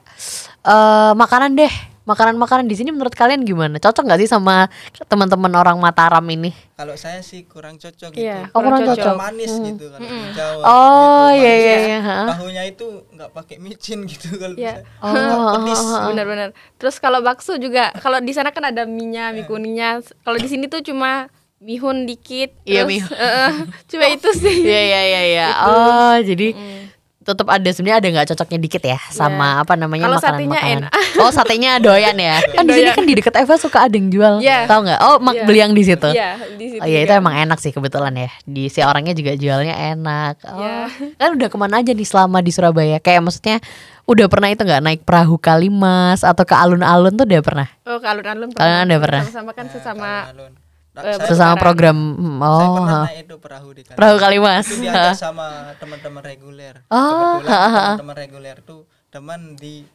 uh, 0.67 1.15
makanan 1.15 1.55
deh 1.55 1.72
makanan-makanan 2.10 2.66
di 2.66 2.74
sini 2.74 2.89
menurut 2.89 3.13
kalian 3.13 3.46
gimana? 3.46 3.78
Cocok 3.78 4.01
nggak 4.10 4.20
sih 4.25 4.30
sama 4.30 4.66
teman-teman 5.06 5.54
orang 5.54 5.78
Mataram 5.78 6.25
ini? 6.25 6.50
Kalau 6.74 6.98
saya 6.98 7.22
sih 7.22 7.46
kurang 7.46 7.78
cocok 7.78 8.18
yeah, 8.18 8.50
gitu. 8.50 8.58
Oh, 8.58 8.66
kurang 8.66 8.82
cocok. 8.82 9.13
Manis 9.13 9.54
hmm. 9.54 9.66
gitu 9.70 9.86
kalau 9.94 10.10
hmm. 10.10 10.25
Jawa. 10.34 10.62
Oh 10.66 11.28
gitu, 11.30 11.42
iya 11.46 11.54
iya 11.54 11.78
iya. 11.86 12.00
Tahunya 12.34 12.63
itu 12.66 12.88
nggak 13.13 13.30
pakai 13.30 13.56
micin 13.62 14.00
gitu 14.10 14.28
kalau 14.42 14.58
yeah. 14.58 14.82
Oh, 15.06 15.62
pedis. 15.62 15.82
Benar-benar. 16.10 16.50
Terus 16.82 16.96
kalau 16.98 17.22
bakso 17.22 17.62
juga 17.62 17.94
kalau 18.01 18.18
di 18.18 18.34
sana 18.34 18.50
kan 18.50 18.66
ada 18.66 18.89
minyak, 18.89 19.38
mie 19.38 19.46
kuningnya. 19.46 20.01
Kalau 20.25 20.42
di 20.42 20.50
sini 20.50 20.66
tuh 20.66 20.82
cuma 20.82 21.30
mihun 21.62 22.10
dikit. 22.10 22.58
Iya 22.66 22.89
mihun. 22.89 23.13
Uh, 23.13 23.70
cuma 23.86 24.10
itu 24.10 24.30
sih. 24.42 24.66
Iya 24.66 24.82
iya 24.82 25.01
iya 25.06 25.22
iya. 25.30 25.48
Oh 25.62 26.18
jadi 26.18 26.58
mm 26.58 26.99
tetap 27.29 27.48
ada 27.48 27.69
sebenarnya 27.69 27.98
ada 28.01 28.07
nggak 28.09 28.27
cocoknya 28.33 28.59
dikit 28.59 28.83
ya 28.83 28.98
sama 29.13 29.62
yeah. 29.62 29.63
apa 29.63 29.74
namanya 29.77 30.05
Kalo 30.09 30.17
makanan 30.17 30.50
makanan. 30.50 30.89
oh 31.21 31.29
satenya 31.29 31.77
doyan 31.77 32.17
ya. 32.17 32.41
kan 32.57 32.63
di 32.65 32.74
sini 32.74 32.89
kan 32.89 33.05
di 33.05 33.13
dekat 33.13 33.36
Eva 33.38 33.55
suka 33.62 33.86
ada 33.86 33.93
yang 33.93 34.09
jual. 34.09 34.33
Yeah. 34.41 34.65
Tahu 34.65 34.79
nggak? 34.89 35.00
Oh 35.05 35.17
mak 35.21 35.33
yeah. 35.38 35.45
beli 35.45 35.59
yang 35.62 35.74
di 35.77 35.83
situ. 35.86 36.09
Iya, 36.09 36.41
yeah, 36.41 36.57
di 36.57 36.65
situ. 36.74 36.81
Oh 36.81 36.88
iya 36.89 37.00
itu 37.05 37.13
emang 37.13 37.36
enak 37.38 37.62
sih 37.62 37.69
kebetulan 37.69 38.13
ya. 38.17 38.29
Di 38.50 38.67
si 38.74 38.81
orangnya 38.81 39.13
juga 39.13 39.38
jualnya 39.38 39.75
enak. 39.93 40.33
Oh. 40.50 40.57
Yeah. 40.57 40.88
Kan 41.21 41.29
udah 41.38 41.48
ke 41.53 41.57
mana 41.62 41.86
aja 41.86 41.91
nih 41.93 42.07
selama 42.09 42.41
di 42.41 42.50
Surabaya? 42.50 42.98
Kayak 42.98 43.21
maksudnya 43.29 43.62
udah 44.09 44.25
pernah 44.25 44.50
itu 44.50 44.65
nggak 44.65 44.81
naik 44.81 45.01
perahu 45.05 45.38
Kalimas 45.38 46.25
atau 46.25 46.41
ke 46.41 46.57
alun-alun 46.57 47.13
tuh 47.13 47.29
udah 47.29 47.41
pernah? 47.45 47.67
Oh 47.86 48.01
ke 48.01 48.07
alun-alun 48.09 48.50
pernah. 48.50 48.65
Kalian 48.65 48.89
udah 48.89 49.00
pernah? 49.05 49.24
Sama-sama 49.29 49.51
kan 49.53 49.65
ya, 49.69 49.71
sesama 49.77 50.09
Uh, 50.29 50.69
sesama 50.98 51.55
program 51.55 51.98
oh 52.41 52.58
saya 52.58 52.69
pernah 52.69 53.01
naik 53.05 53.19
itu 53.24 53.36
perahu 53.39 53.69
di 53.72 53.81
Kalimas. 53.86 53.98
perahu 53.98 54.17
Kalimas. 54.19 54.65
Itu 54.67 54.75
diajak 54.84 55.17
sama 55.29 55.48
teman-teman 55.77 56.22
reguler. 56.25 56.75
Oh, 56.91 57.39
teman-teman 57.41 58.15
reguler 58.17 58.58
tuh 58.65 58.84
teman 59.10 59.55
di 59.55 59.86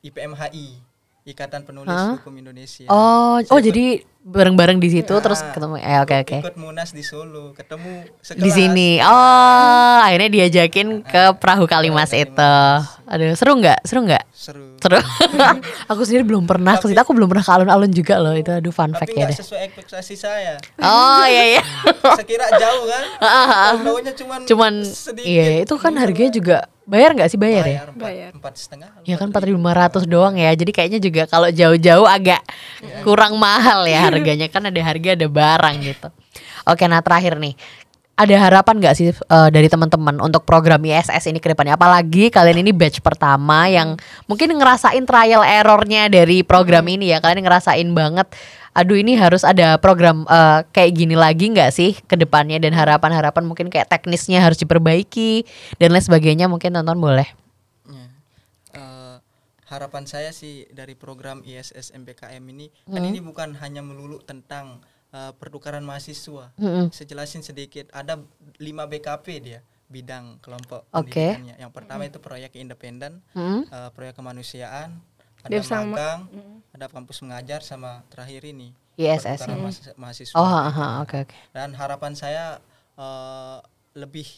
IPMHI 0.00 0.89
Ikatan 1.30 1.62
Penulis 1.62 1.94
huh? 1.94 2.18
Hukum 2.18 2.34
Indonesia. 2.34 2.90
Oh, 2.90 3.38
saya 3.38 3.54
oh 3.54 3.60
jadi 3.62 4.02
bareng-bareng 4.20 4.76
di 4.76 4.92
situ 4.92 5.14
ya, 5.16 5.22
terus 5.24 5.40
ketemu. 5.40 5.80
Eh 5.80 5.96
oke 6.02 6.12
okay, 6.12 6.18
oke. 6.20 6.28
Okay. 6.28 6.40
Ikut 6.44 6.56
Munas 6.60 6.92
di 6.92 7.00
Solo, 7.00 7.56
ketemu 7.56 8.04
sekelas. 8.20 8.44
Di 8.44 8.50
sini. 8.52 8.90
Oh, 9.00 9.98
akhirnya 10.04 10.28
diajakin 10.28 11.06
ke 11.06 11.22
Perahu 11.40 11.64
Kalimas, 11.64 12.12
Kalimas 12.12 12.28
itu. 12.28 12.52
Aduh, 13.08 13.32
seru 13.32 13.52
nggak? 13.56 13.80
Seru 13.86 14.00
nggak? 14.04 14.24
Seru. 14.34 14.76
Seru. 14.76 15.00
aku 15.90 16.00
sendiri 16.04 16.24
belum 16.28 16.44
pernah 16.44 16.76
ke 16.76 16.92
situ. 16.92 17.00
Aku 17.00 17.16
belum 17.16 17.32
pernah 17.32 17.44
ke 17.46 17.52
alun-alun 17.54 17.90
juga 17.94 18.20
loh. 18.20 18.36
Itu 18.36 18.52
aduh 18.52 18.74
fun 18.74 18.92
fact 18.92 19.16
ya 19.16 19.24
deh. 19.30 19.36
sesuai 19.38 19.60
ekspektasi 19.72 20.14
saya. 20.18 20.60
Oh, 20.82 21.24
iya 21.24 21.56
iya. 21.56 21.62
Sekira 22.20 22.46
jauh 22.60 22.84
kan? 22.90 23.04
Tahunya 23.80 24.12
cuman 24.18 24.38
cuman 24.44 24.72
sedikit. 24.84 25.26
Iya, 25.26 25.64
itu 25.64 25.74
kan 25.80 25.96
harganya 25.96 26.32
juga 26.34 26.56
Bayar 26.90 27.14
nggak 27.14 27.30
sih 27.30 27.38
bayar, 27.38 27.62
ya? 27.62 27.86
bayar 27.86 27.86
ya? 27.86 27.94
Bayar. 27.94 28.30
Empat 28.34 28.54
setengah. 28.58 28.88
Ya 29.06 29.14
kan 29.14 29.30
empat 29.30 29.46
lima 29.46 29.70
ratus 29.70 30.10
doang 30.10 30.34
ya. 30.34 30.50
Jadi 30.58 30.74
kayaknya 30.74 30.98
juga 30.98 31.22
kalau 31.30 31.46
jauh-jauh 31.46 32.02
agak 32.02 32.42
yeah. 32.82 33.06
kurang 33.06 33.38
mahal 33.38 33.86
ya 33.86 34.10
harganya 34.10 34.50
kan 34.50 34.66
ada 34.66 34.80
harga 34.82 35.14
ada 35.14 35.26
barang 35.30 35.76
gitu. 35.86 36.08
Oke, 36.66 36.90
nah 36.90 36.98
terakhir 36.98 37.38
nih 37.38 37.54
ada 38.20 38.36
harapan 38.36 38.74
nggak 38.84 38.94
sih 38.98 39.08
uh, 39.32 39.48
dari 39.48 39.64
teman-teman 39.72 40.20
untuk 40.20 40.44
program 40.44 40.84
ISS 40.84 41.32
ini 41.32 41.40
ke 41.40 41.56
depannya? 41.56 41.80
Apalagi 41.80 42.28
kalian 42.28 42.60
ini 42.60 42.74
batch 42.76 43.00
pertama 43.00 43.64
yang 43.72 43.96
mungkin 44.28 44.52
ngerasain 44.52 45.08
trial 45.08 45.40
errornya 45.40 46.12
dari 46.12 46.44
program 46.44 46.84
ini 46.84 47.16
ya. 47.16 47.24
Kalian 47.24 47.40
ngerasain 47.40 47.88
banget 47.96 48.28
aduh 48.70 48.94
ini 48.94 49.18
harus 49.18 49.42
ada 49.42 49.76
program 49.82 50.22
uh, 50.30 50.62
kayak 50.70 50.94
gini 50.94 51.18
lagi 51.18 51.50
nggak 51.50 51.70
sih 51.74 51.98
ke 52.06 52.14
depannya 52.14 52.62
dan 52.62 52.70
harapan-harapan 52.74 53.42
mungkin 53.42 53.66
kayak 53.66 53.90
teknisnya 53.90 54.38
harus 54.38 54.58
diperbaiki 54.62 55.42
dan 55.82 55.90
lain 55.90 56.04
sebagainya 56.04 56.46
mungkin 56.46 56.74
tonton 56.74 56.98
boleh. 57.02 57.26
Ya. 57.90 58.06
Uh, 58.74 59.16
harapan 59.66 60.06
saya 60.06 60.30
sih 60.30 60.70
dari 60.70 60.94
program 60.94 61.42
ISS 61.42 61.90
MBKM 61.94 62.42
ini 62.46 62.70
hmm. 62.70 62.94
kan 62.94 63.02
ini 63.02 63.18
bukan 63.18 63.58
hanya 63.58 63.82
melulu 63.82 64.22
tentang 64.22 64.78
uh, 65.10 65.34
pertukaran 65.34 65.82
mahasiswa. 65.82 66.54
Hmm. 66.54 66.94
Sejelasin 66.94 67.42
sedikit 67.42 67.90
ada 67.90 68.22
5 68.22 68.62
BKP 68.62 69.26
dia 69.42 69.60
bidang 69.90 70.38
kelompok 70.38 70.86
okay. 70.94 71.34
pendidikannya. 71.34 71.54
Yang 71.58 71.72
pertama 71.74 72.02
hmm. 72.06 72.10
itu 72.14 72.18
proyek 72.22 72.52
independen, 72.54 73.12
hmm. 73.34 73.66
uh, 73.66 73.90
proyek 73.90 74.14
kemanusiaan, 74.14 75.02
ada 75.44 75.50
Dia 75.50 75.62
magang, 75.64 76.20
mm. 76.28 76.56
ada 76.76 76.86
kampus 76.92 77.18
mengajar 77.24 77.60
sama 77.64 78.04
terakhir 78.12 78.44
ini 78.44 78.76
ISS 79.00 79.48
mm. 79.48 79.96
mahasiswa. 79.96 80.36
Oh, 80.36 80.44
oke 80.44 80.68
oke. 80.68 80.84
Okay, 81.08 81.20
okay. 81.24 81.40
Dan 81.56 81.72
harapan 81.76 82.12
saya 82.12 82.60
uh, 83.00 83.64
lebih 83.96 84.28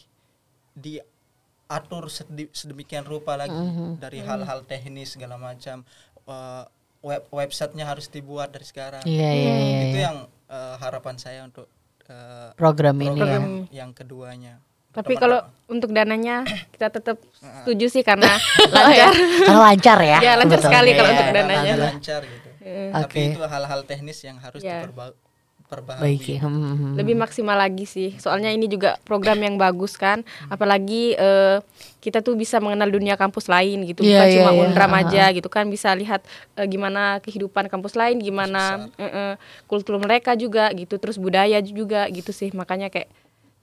diatur 0.73 2.07
sedemikian 2.55 3.03
rupa 3.03 3.35
lagi 3.35 3.53
mm 3.53 3.71
-hmm. 3.75 3.89
dari 3.99 4.23
hal-hal 4.23 4.63
teknis 4.63 5.13
segala 5.19 5.35
macam 5.35 5.83
uh, 6.25 6.63
web 7.03 7.23
websitenya 7.29 7.85
harus 7.85 8.07
dibuat 8.07 8.55
dari 8.55 8.63
sekarang. 8.63 9.03
Iya 9.03 9.19
yeah, 9.19 9.33
iya 9.35 9.43
yeah, 9.43 9.57
yeah, 9.59 9.83
Itu 9.83 9.97
yeah. 9.99 10.05
yang 10.07 10.17
uh, 10.47 10.75
harapan 10.79 11.15
saya 11.19 11.43
untuk 11.43 11.67
uh, 12.07 12.55
program, 12.55 12.95
program 13.03 13.43
ini 13.43 13.67
ya. 13.69 13.83
Yang 13.83 13.91
keduanya. 14.03 14.55
Tapi 14.93 15.13
kalau 15.17 15.41
untuk 15.65 15.89
dananya 15.89 16.45
kita 16.69 16.93
tetap 16.93 17.17
setuju 17.65 17.89
sih 17.89 18.05
karena 18.05 18.29
lancar. 18.73 19.11
Karena 19.17 19.61
lancar 19.73 19.97
ya. 19.99 20.19
Ya 20.21 20.33
lancar 20.37 20.59
Betul. 20.61 20.69
sekali 20.69 20.89
ya, 20.93 20.97
kalau 21.01 21.09
untuk 21.09 21.29
dananya. 21.33 21.73
Lancar 21.77 22.21
gitu. 22.21 22.47
Okay. 22.63 22.89
Tapi 22.95 23.19
itu 23.35 23.41
hal-hal 23.43 23.81
teknis 23.83 24.19
yang 24.23 24.37
harus 24.39 24.63
ya. 24.63 24.87
diperbaiki. 24.87 26.39
Hmm, 26.39 26.47
hmm, 26.47 26.75
hmm. 26.79 26.93
Lebih 26.95 27.15
maksimal 27.19 27.59
lagi 27.59 27.83
sih. 27.83 28.15
Soalnya 28.15 28.55
ini 28.55 28.71
juga 28.71 28.95
program 29.03 29.35
yang 29.43 29.59
bagus 29.59 29.99
kan. 29.99 30.23
Apalagi 30.47 31.17
uh, 31.19 31.59
kita 31.99 32.23
tuh 32.23 32.39
bisa 32.39 32.63
mengenal 32.63 32.87
dunia 32.87 33.19
kampus 33.19 33.51
lain 33.51 33.83
gitu. 33.83 34.07
Yeah, 34.07 34.23
Bukan 34.23 34.27
yeah, 34.29 34.37
cuma 34.39 34.51
yeah. 34.55 34.63
Unram 34.63 34.87
uh 34.87 34.95
-huh. 34.95 35.03
aja 35.03 35.23
gitu 35.35 35.49
kan. 35.51 35.67
Bisa 35.67 35.91
lihat 35.91 36.23
uh, 36.55 36.63
gimana 36.63 37.19
kehidupan 37.19 37.67
kampus 37.67 37.99
lain, 37.99 38.23
gimana 38.23 38.87
uh, 38.95 39.03
uh, 39.03 39.33
kultur 39.67 39.99
mereka 39.99 40.39
juga 40.39 40.71
gitu. 40.71 40.95
Terus 40.95 41.19
budaya 41.19 41.59
juga 41.59 42.07
gitu 42.07 42.31
sih. 42.31 42.53
Makanya 42.55 42.87
kayak 42.87 43.11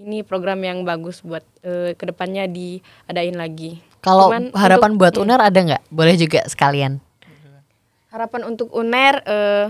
ini 0.00 0.24
program 0.24 0.64
yang 0.64 0.80
bagus 0.82 1.20
buat 1.20 1.44
uh, 1.60 1.92
ke 1.92 2.04
depannya 2.08 2.48
diadain 2.48 3.36
lagi. 3.36 3.84
Kalau 4.00 4.32
harapan 4.56 4.96
untuk, 4.96 5.00
buat 5.04 5.14
iya. 5.14 5.20
UNER 5.20 5.40
ada 5.44 5.58
nggak? 5.60 5.82
Boleh 5.92 6.16
juga 6.16 6.40
sekalian. 6.48 7.04
Harapan 8.08 8.48
untuk 8.48 8.72
UNER, 8.72 9.22
uh, 9.28 9.66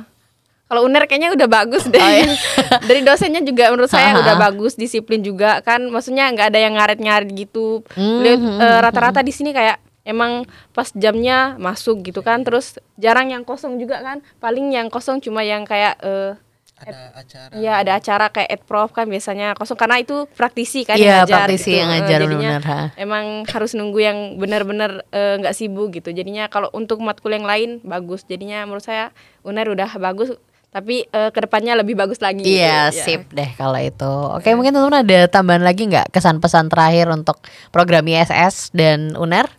kalau 0.70 0.86
UNER 0.86 1.10
kayaknya 1.10 1.34
udah 1.34 1.48
bagus 1.50 1.82
deh. 1.90 1.98
Oh, 1.98 2.10
iya. 2.14 2.30
Dari 2.88 3.02
dosennya 3.02 3.42
juga 3.42 3.74
menurut 3.74 3.90
saya 3.90 4.14
udah 4.22 4.38
bagus, 4.38 4.78
disiplin 4.78 5.18
juga 5.18 5.58
kan. 5.66 5.82
Maksudnya 5.90 6.30
nggak 6.30 6.54
ada 6.54 6.60
yang 6.62 6.78
ngaret-ngaret 6.78 7.28
gitu. 7.34 7.82
Mm-hmm. 7.98 8.62
uh, 8.62 8.78
rata-rata 8.86 9.26
di 9.26 9.34
sini 9.34 9.50
kayak 9.50 9.82
emang 10.06 10.46
pas 10.70 10.94
jamnya 10.94 11.58
masuk 11.58 12.06
gitu 12.06 12.22
kan. 12.22 12.46
Terus 12.46 12.78
jarang 12.94 13.34
yang 13.34 13.42
kosong 13.42 13.82
juga 13.82 13.98
kan. 13.98 14.22
Paling 14.38 14.70
yang 14.70 14.86
kosong 14.94 15.18
cuma 15.18 15.42
yang 15.42 15.66
kayak 15.66 15.98
uh, 16.06 16.38
ada 16.80 17.00
acara 17.12 17.52
Iya 17.52 17.72
ada 17.84 17.92
acara 18.00 18.26
kayak 18.32 18.50
ed 18.50 18.62
prof 18.64 18.90
kan 18.96 19.06
biasanya 19.06 19.52
kosong 19.52 19.76
karena 19.76 20.00
itu 20.00 20.24
praktisi 20.32 20.88
kan 20.88 20.96
Iya 20.96 21.28
praktisi 21.28 21.76
gitu. 21.76 21.80
yang 21.84 21.88
ngajar 21.92 22.18
uh, 22.18 22.22
jadinya 22.24 22.50
benar, 22.56 22.64
ha. 22.64 22.80
emang 22.96 23.24
harus 23.44 23.76
nunggu 23.76 24.00
yang 24.00 24.18
benar-benar 24.40 25.04
eh, 25.12 25.36
nggak 25.40 25.54
uh, 25.54 25.58
sibuk 25.58 25.92
gitu 25.92 26.10
jadinya 26.16 26.48
kalau 26.48 26.72
untuk 26.72 26.98
matkul 27.04 27.36
yang 27.36 27.44
lain 27.44 27.84
bagus 27.84 28.24
jadinya 28.24 28.64
menurut 28.64 28.84
saya 28.84 29.12
uner 29.44 29.68
udah 29.68 29.92
bagus 30.00 30.32
tapi 30.70 31.02
uh, 31.10 31.34
ke 31.34 31.38
depannya 31.42 31.74
lebih 31.74 31.98
bagus 31.98 32.22
lagi 32.22 32.46
iya 32.46 32.94
gitu. 32.94 33.02
sip 33.02 33.22
ya. 33.34 33.42
deh 33.42 33.50
kalau 33.58 33.80
itu 33.82 34.14
oke 34.38 34.46
ya. 34.46 34.54
mungkin 34.54 34.70
teman-teman 34.70 35.02
ada 35.02 35.20
tambahan 35.26 35.66
lagi 35.66 35.90
nggak 35.90 36.14
kesan 36.14 36.38
pesan 36.38 36.70
terakhir 36.70 37.10
untuk 37.10 37.42
program 37.74 38.06
ISS 38.06 38.70
dan 38.70 39.18
uner 39.18 39.50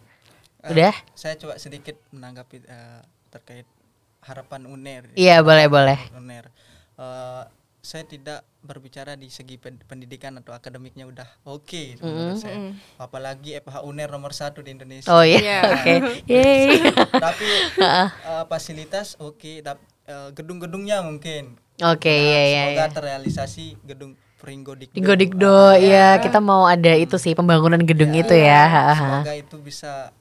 uh, 0.63 0.72
udah 0.72 0.96
saya 1.12 1.36
coba 1.36 1.60
sedikit 1.60 2.00
menanggapi 2.16 2.63
uh, 2.63 3.04
terkait 3.28 3.68
harapan 4.24 4.72
uner 4.72 5.12
iya 5.20 5.44
boleh 5.44 5.68
boleh 5.68 6.00
uner 6.16 6.48
uh, 7.01 7.43
saya 7.81 8.05
tidak 8.05 8.46
berbicara 8.62 9.17
di 9.17 9.34
segi 9.34 9.58
pendidikan 9.58 10.38
atau 10.38 10.53
akademiknya 10.53 11.10
udah 11.10 11.25
oke 11.50 11.65
okay, 11.65 11.98
mm 11.98 12.05
-hmm. 12.05 12.31
saya. 12.38 12.58
Apalagi 13.01 13.58
FH 13.58 13.81
UNER 13.81 14.05
nomor 14.13 14.38
satu 14.38 14.62
di 14.62 14.77
Indonesia. 14.77 15.10
Oh 15.10 15.25
iya, 15.25 15.41
yeah. 15.41 15.62
oke. 15.65 15.93
Okay. 16.22 16.77
tapi 17.25 17.50
uh, 17.81 18.46
fasilitas 18.46 19.17
oke, 19.17 19.41
okay, 19.41 19.65
uh, 19.65 20.29
gedung-gedungnya 20.29 21.01
mungkin. 21.01 21.58
Oke, 21.81 22.05
okay, 22.05 22.20
nah, 22.22 22.29
iya 22.29 22.41
iya. 22.46 22.63
Semoga 22.70 22.86
iya. 22.86 22.93
terrealisasi 22.93 23.65
gedung 23.81 24.13
Pringgo 24.38 24.77
Dikdo. 24.77 24.93
Pringgo 24.93 25.15
Dikdo, 25.17 25.50
uh, 25.50 25.74
ya 25.81 26.22
kita 26.22 26.38
mau 26.38 26.70
ada 26.70 26.93
itu 26.93 27.17
sih 27.17 27.34
pembangunan 27.34 27.81
gedung 27.81 28.13
ya, 28.13 28.22
itu 28.22 28.36
ya. 28.38 28.62
Semoga 28.93 29.34
itu 29.34 29.58
bisa 29.58 30.13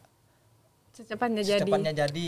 secepatnya 0.96 1.44
jadi. 1.44 1.60
Secepatnya 1.60 1.92
jadi 1.92 2.26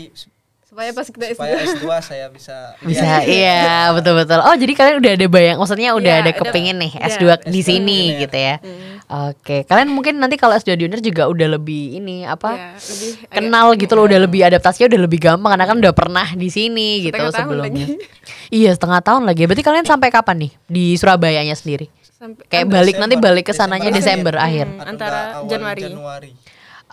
supaya 0.73 0.89
pas 0.89 1.05
kita 1.05 1.25
S2 1.29 1.37
supaya 1.37 1.53
S2 1.61 1.85
saya 2.01 2.25
bisa 2.33 2.57
bisa 2.89 3.21
iya 3.23 3.93
betul 3.93 4.17
betul 4.17 4.41
oh 4.41 4.55
jadi 4.57 4.73
kalian 4.73 4.95
udah 4.97 5.11
ada 5.13 5.27
bayang 5.29 5.57
maksudnya 5.61 5.93
udah 5.93 6.13
ya, 6.17 6.23
ada 6.25 6.31
kepingin 6.33 6.81
nih 6.81 6.91
S2 6.97 7.21
S2 7.21 7.53
di 7.53 7.61
sini 7.61 7.99
S2 8.09 8.21
gitu 8.25 8.37
ya 8.37 8.55
hmm. 8.57 8.91
Oke, 9.03 9.67
kalian 9.67 9.93
mungkin 9.93 10.17
nanti 10.17 10.39
kalau 10.39 10.55
S2 10.55 10.73
di 10.73 10.87
UNER 10.87 10.97
juga 10.97 11.29
udah 11.29 11.59
lebih 11.59 12.01
ini 12.01 12.25
apa? 12.25 12.55
Ya, 12.55 12.67
lebih 12.73 13.11
agak- 13.19 13.29
kenal 13.35 13.67
gitu 13.75 13.93
loh, 13.93 14.09
udah 14.09 14.19
lebih 14.25 14.41
adaptasinya 14.41 14.89
udah 14.89 15.01
lebih 15.05 15.19
gampang 15.21 15.51
karena 15.53 15.65
kan 15.69 15.77
udah 15.77 15.93
pernah 15.93 16.27
di 16.33 16.49
sini 16.49 17.03
gitu 17.03 17.13
Setengah 17.13 17.29
tahun 17.29 17.45
sebelumnya. 17.45 17.85
lagi. 17.85 17.99
iya, 18.63 18.71
setengah 18.73 19.01
tahun 19.03 19.23
lagi. 19.27 19.43
Berarti 19.45 19.61
kalian 19.61 19.85
sampai 19.85 20.09
kapan 20.09 20.47
nih 20.47 20.51
di 20.65 20.85
Surabayanya 20.97 21.53
sendiri? 21.53 21.91
sampai 22.15 22.47
Kayak 22.47 22.67
balik 22.71 22.95
nanti 22.95 23.15
Desember. 23.19 23.29
balik 23.35 23.45
ke 23.45 23.53
sananya 23.53 23.91
Desember, 23.91 24.33
akhir. 24.39 24.65
Hmm, 24.71 24.79
Atau 24.79 24.91
antara 24.95 25.19
enggak 25.19 25.35
awal 25.35 25.49
Januari. 25.51 25.81
Januari. 25.83 26.31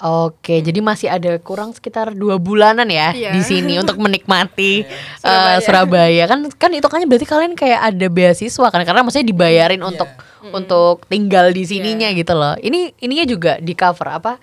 Oke, 0.00 0.59
jadi 0.59 0.80
masih 0.80 1.07
ada 1.07 1.37
kurang 1.37 1.71
sekitar 1.71 2.12
dua 2.12 2.37
bulanan 2.37 2.88
ya 2.88 3.12
Iya. 3.12 3.30
di 3.30 3.42
sini 3.42 3.76
untuk 3.76 3.97
menikmati 3.97 4.80
eh, 4.80 4.88
Surabaya. 5.21 5.61
Surabaya. 5.61 6.25
Kan 6.25 6.40
kan 6.50 6.71
itu 6.73 6.87
kan 6.87 7.04
berarti 7.04 7.26
kalian 7.26 7.52
kayak 7.52 7.80
ada 7.85 8.07
beasiswa 8.09 8.66
kan 8.66 8.80
karena 8.80 9.04
maksudnya 9.04 9.28
dibayarin 9.28 9.83
untuk 9.83 10.09
untuk 10.47 11.04
tinggal 11.07 11.52
di 11.52 11.64
sininya 11.64 12.09
gitu 12.11 12.33
loh. 12.33 12.57
Ini 12.57 12.97
ininya 12.99 13.25
juga 13.25 13.52
di 13.57 13.73
cover 13.73 14.09
apa? 14.11 14.40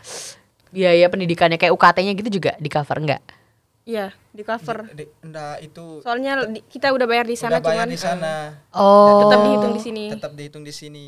Biaya 0.69 1.09
pendidikannya 1.09 1.57
kayak 1.57 1.73
UKT-nya 1.73 2.13
gitu 2.13 2.29
juga 2.31 2.53
di 2.55 2.69
cover 2.69 2.97
enggak? 2.99 3.21
Iya, 3.81 4.11
di 4.29 4.43
cover. 4.43 4.91
Di- 4.91 5.09
enggak 5.23 5.63
itu 5.63 6.03
Soalnya 6.03 6.43
di- 6.45 6.61
kita 6.61 6.91
udah 6.91 7.07
bayar 7.07 7.23
di 7.23 7.33
sana 7.33 7.57
udah 7.57 7.63
bayar 7.63 7.87
cuman 7.87 7.89
di 7.89 7.97
sana. 7.97 8.33
Oh. 8.75 9.25
tetap 9.25 9.39
dihitung 9.41 9.73
di 9.73 9.81
sini. 9.81 10.03
Tetap 10.11 10.31
dihitung 10.35 10.61
di 10.61 10.73
sini. 10.75 11.05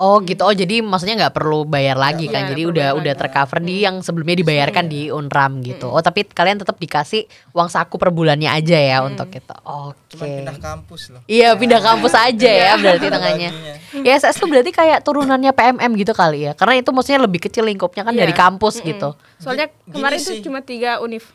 Oh 0.00 0.16
gitu. 0.24 0.40
Oh 0.48 0.54
jadi 0.56 0.80
maksudnya 0.80 1.28
nggak 1.28 1.36
perlu 1.36 1.68
bayar 1.68 2.00
lagi 2.00 2.24
kan. 2.32 2.48
Iya, 2.48 2.56
Jadi 2.56 2.62
udah 2.64 2.88
perlu 2.96 3.00
udah 3.04 3.14
tercover 3.20 3.58
di 3.60 3.84
yang 3.84 4.00
sebelumnya 4.00 4.40
dibayarkan 4.40 4.88
di 4.88 5.12
Unram 5.12 5.60
gitu. 5.60 5.92
Oh 5.92 6.00
tapi 6.00 6.24
kalian 6.24 6.56
tetap 6.56 6.80
dikasih 6.80 7.28
uang 7.52 7.68
saku 7.68 8.00
per 8.00 8.08
bulannya 8.08 8.48
aja 8.48 8.80
ya 8.80 9.04
untuk 9.04 9.28
itu. 9.28 9.52
Oke. 9.60 10.16
Cuman 10.16 10.26
pindah 10.40 10.56
kampus 10.56 11.02
loh. 11.12 11.20
Iya 11.28 11.52
pindah 11.52 11.84
kampus 11.84 12.16
aja 12.16 12.48
ya 12.48 12.72
berarti 12.80 13.06
tengahnya. 13.12 13.50
Baginya. 13.52 14.08
Ya 14.08 14.12
SS 14.16 14.40
tuh 14.40 14.48
berarti 14.48 14.72
kayak 14.72 15.04
turunannya 15.04 15.52
PMM 15.52 15.92
gitu 16.00 16.16
kali 16.16 16.48
ya. 16.48 16.52
Karena 16.56 16.80
itu 16.80 16.88
maksudnya 16.96 17.20
lebih 17.20 17.44
kecil 17.44 17.68
lingkupnya 17.68 18.00
kan 18.00 18.16
Iya. 18.16 18.24
dari 18.24 18.32
kampus 18.32 18.80
gitu. 18.80 19.12
Soalnya 19.36 19.68
kemarin 19.84 20.16
sih. 20.16 20.40
tuh 20.40 20.48
cuma 20.48 20.64
tiga 20.64 20.96
univ. 21.04 21.28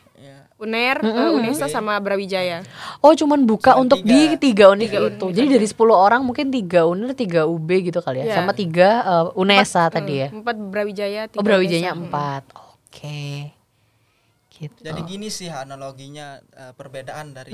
UNER, 0.55 1.03
eh, 1.03 1.31
UNESA 1.35 1.67
sama 1.67 1.99
Brawijaya. 1.99 2.63
Oh 3.03 3.11
cuman 3.11 3.43
buka 3.43 3.75
Cuman 3.75 3.91
untuk 3.91 3.99
di 4.07 4.39
tiga 4.39 4.71
univ 4.71 4.87
Tiga 4.87 4.99
itu. 5.11 5.27
Jadi 5.35 5.47
dari 5.59 5.67
10 5.67 5.75
orang 5.91 6.23
mungkin 6.23 6.47
tiga 6.47 6.87
UNER, 6.87 7.11
tiga 7.11 7.43
UB 7.43 7.67
gitu 7.83 7.99
kali 7.99 8.23
ya. 8.23 8.31
Iya. 8.31 8.35
Sama 8.39 8.55
tiga 8.55 9.03
eh, 9.03 9.25
UNESA 9.35 9.91
tadi 9.91 10.23
ya. 10.23 10.27
Empat 10.31 10.55
Brawijaya, 10.55 11.27
tiga 11.27 11.39
Oh 11.39 11.43
Brawijaya 11.43 11.91
UNESA. 11.91 11.99
empat. 12.07 12.43
Oke. 12.55 13.51
Gitu. 14.55 14.79
Jadi 14.79 15.01
gini 15.03 15.27
sih 15.27 15.51
analoginya 15.51 16.39
eh, 16.55 16.71
perbedaan 16.71 17.35
dari 17.35 17.51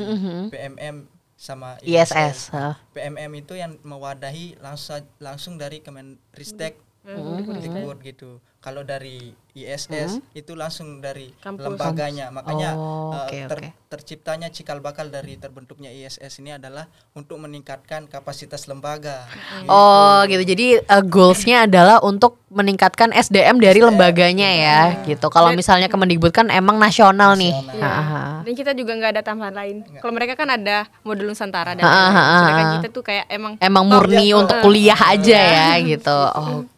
PMM 0.53 1.09
sama 1.33 1.81
ISS. 1.81 2.53
hah. 2.53 2.77
PMM 2.93 3.33
itu 3.33 3.57
yang 3.57 3.81
mewadahi 3.81 4.61
langsung 4.61 5.01
langsung 5.17 5.57
dari 5.57 5.81
Kemenristek 5.81 6.77
Dikbud 7.01 7.97
gitu. 8.05 8.37
Kalau 8.61 8.85
dari 8.85 9.33
ISS 9.51 10.21
itu 10.31 10.53
langsung 10.53 11.01
dari 11.01 11.33
Kampus. 11.35 11.65
lembaganya. 11.65 12.29
Makanya 12.29 12.69
Oh, 12.71 13.11
oke, 13.11 13.35
ter- 13.49 13.73
terciptanya 13.89 14.47
cikal 14.47 14.79
bakal 14.79 15.09
dari 15.09 15.35
terbentuknya 15.35 15.89
ISS 15.89 16.39
ini 16.39 16.55
adalah 16.55 16.85
untuk 17.11 17.35
meningkatkan 17.37 18.05
kapasitas 18.05 18.63
lembaga. 18.65 19.27
Oh 19.65 20.23
gitu. 20.23 20.45
Jadi 20.45 20.79
uh, 20.79 21.03
goalsnya 21.03 21.65
adalah 21.65 21.99
untuk 21.99 22.39
meningkatkan 22.47 23.11
SDM 23.11 23.57
dari 23.57 23.81
lembaganya 23.81 24.47
ya. 24.47 24.79
Gitu. 25.01 25.25
Kalau 25.25 25.51
misalnya 25.51 25.87
Kemendikbud 25.87 26.31
kan 26.31 26.47
emang 26.47 26.77
nasional 26.77 27.35
nih. 27.35 27.51
Iya. 27.51 27.81
Ha-ha. 27.81 28.23
Dan 28.41 28.53
kita 28.53 28.71
juga 28.71 28.93
nggak 28.93 29.11
ada 29.11 29.21
tambahan 29.21 29.51
lain. 29.53 29.75
Kalau 29.97 30.13
mereka 30.13 30.33
kan 30.35 30.47
ada 30.47 30.85
modul 31.01 31.27
Nusantara 31.27 31.73
dan 31.73 31.81
Ha, 31.81 31.89
ha, 31.89 31.91
lain-lain. 31.91 32.15
ha, 32.15 32.37
Sedangkan 32.37 32.63
ha. 32.63 32.73
kita 32.77 32.87
tuh 32.89 33.03
kayak 33.03 33.25
emang 33.27 33.53
Emang 33.57 33.83
murni 33.83 34.31
untuk 34.31 34.55
kuliah 34.61 34.97
aja 34.97 35.39
ya 35.39 35.69
gitu. 35.81 36.17
Oke, 36.39 36.70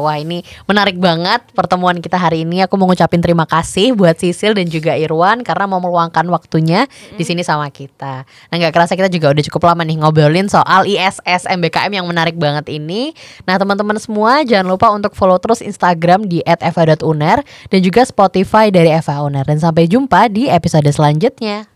wah 0.00 0.16
ini 0.18 0.44
menarik 0.68 0.98
banget 0.98 1.40
pertemuan 1.56 2.02
kita 2.02 2.18
hari 2.18 2.42
ini. 2.42 2.66
Aku 2.66 2.76
mau 2.76 2.84
ngucapin 2.90 3.22
terima 3.22 3.48
kasih 3.48 3.96
buat 3.96 4.18
Sisil 4.18 4.52
dan 4.52 4.68
juga 4.68 4.98
Irwan 4.98 5.46
karena 5.46 5.64
mau 5.64 5.80
meluangkan 5.80 6.26
waktunya 6.28 6.84
di 7.16 7.24
sini 7.24 7.40
sama 7.40 7.70
kita. 7.72 8.24
Nah 8.24 8.54
nggak 8.58 8.74
kerasa 8.74 8.98
kita 8.98 9.08
juga 9.08 9.32
udah 9.32 9.44
cukup 9.48 9.72
lama 9.72 9.82
nih 9.86 9.96
ngobrolin 10.02 10.50
soal 10.50 10.84
ISS 10.84 11.48
MBKM 11.48 11.92
yang 11.92 12.06
menarik 12.06 12.36
banget 12.36 12.68
ini. 12.68 13.16
Nah 13.48 13.56
teman-teman 13.56 13.96
semua 13.96 14.42
jangan 14.44 14.68
lupa 14.68 14.92
untuk 14.92 15.12
follow 15.16 15.38
terus 15.38 15.64
Instagram 15.64 16.26
di 16.26 16.44
@eva.uner 16.44 17.40
dan 17.70 17.80
juga 17.80 18.02
Spotify 18.04 18.68
dari 18.68 18.90
Eva 18.92 19.24
Uner. 19.24 19.44
Dan 19.44 19.60
sampai 19.60 19.86
jumpa 19.88 20.28
di 20.32 20.48
episode 20.50 20.88
selanjutnya. 20.90 21.68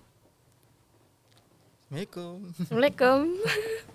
Assalamualaikum. 1.93 2.37
Assalamualaikum. 2.57 3.19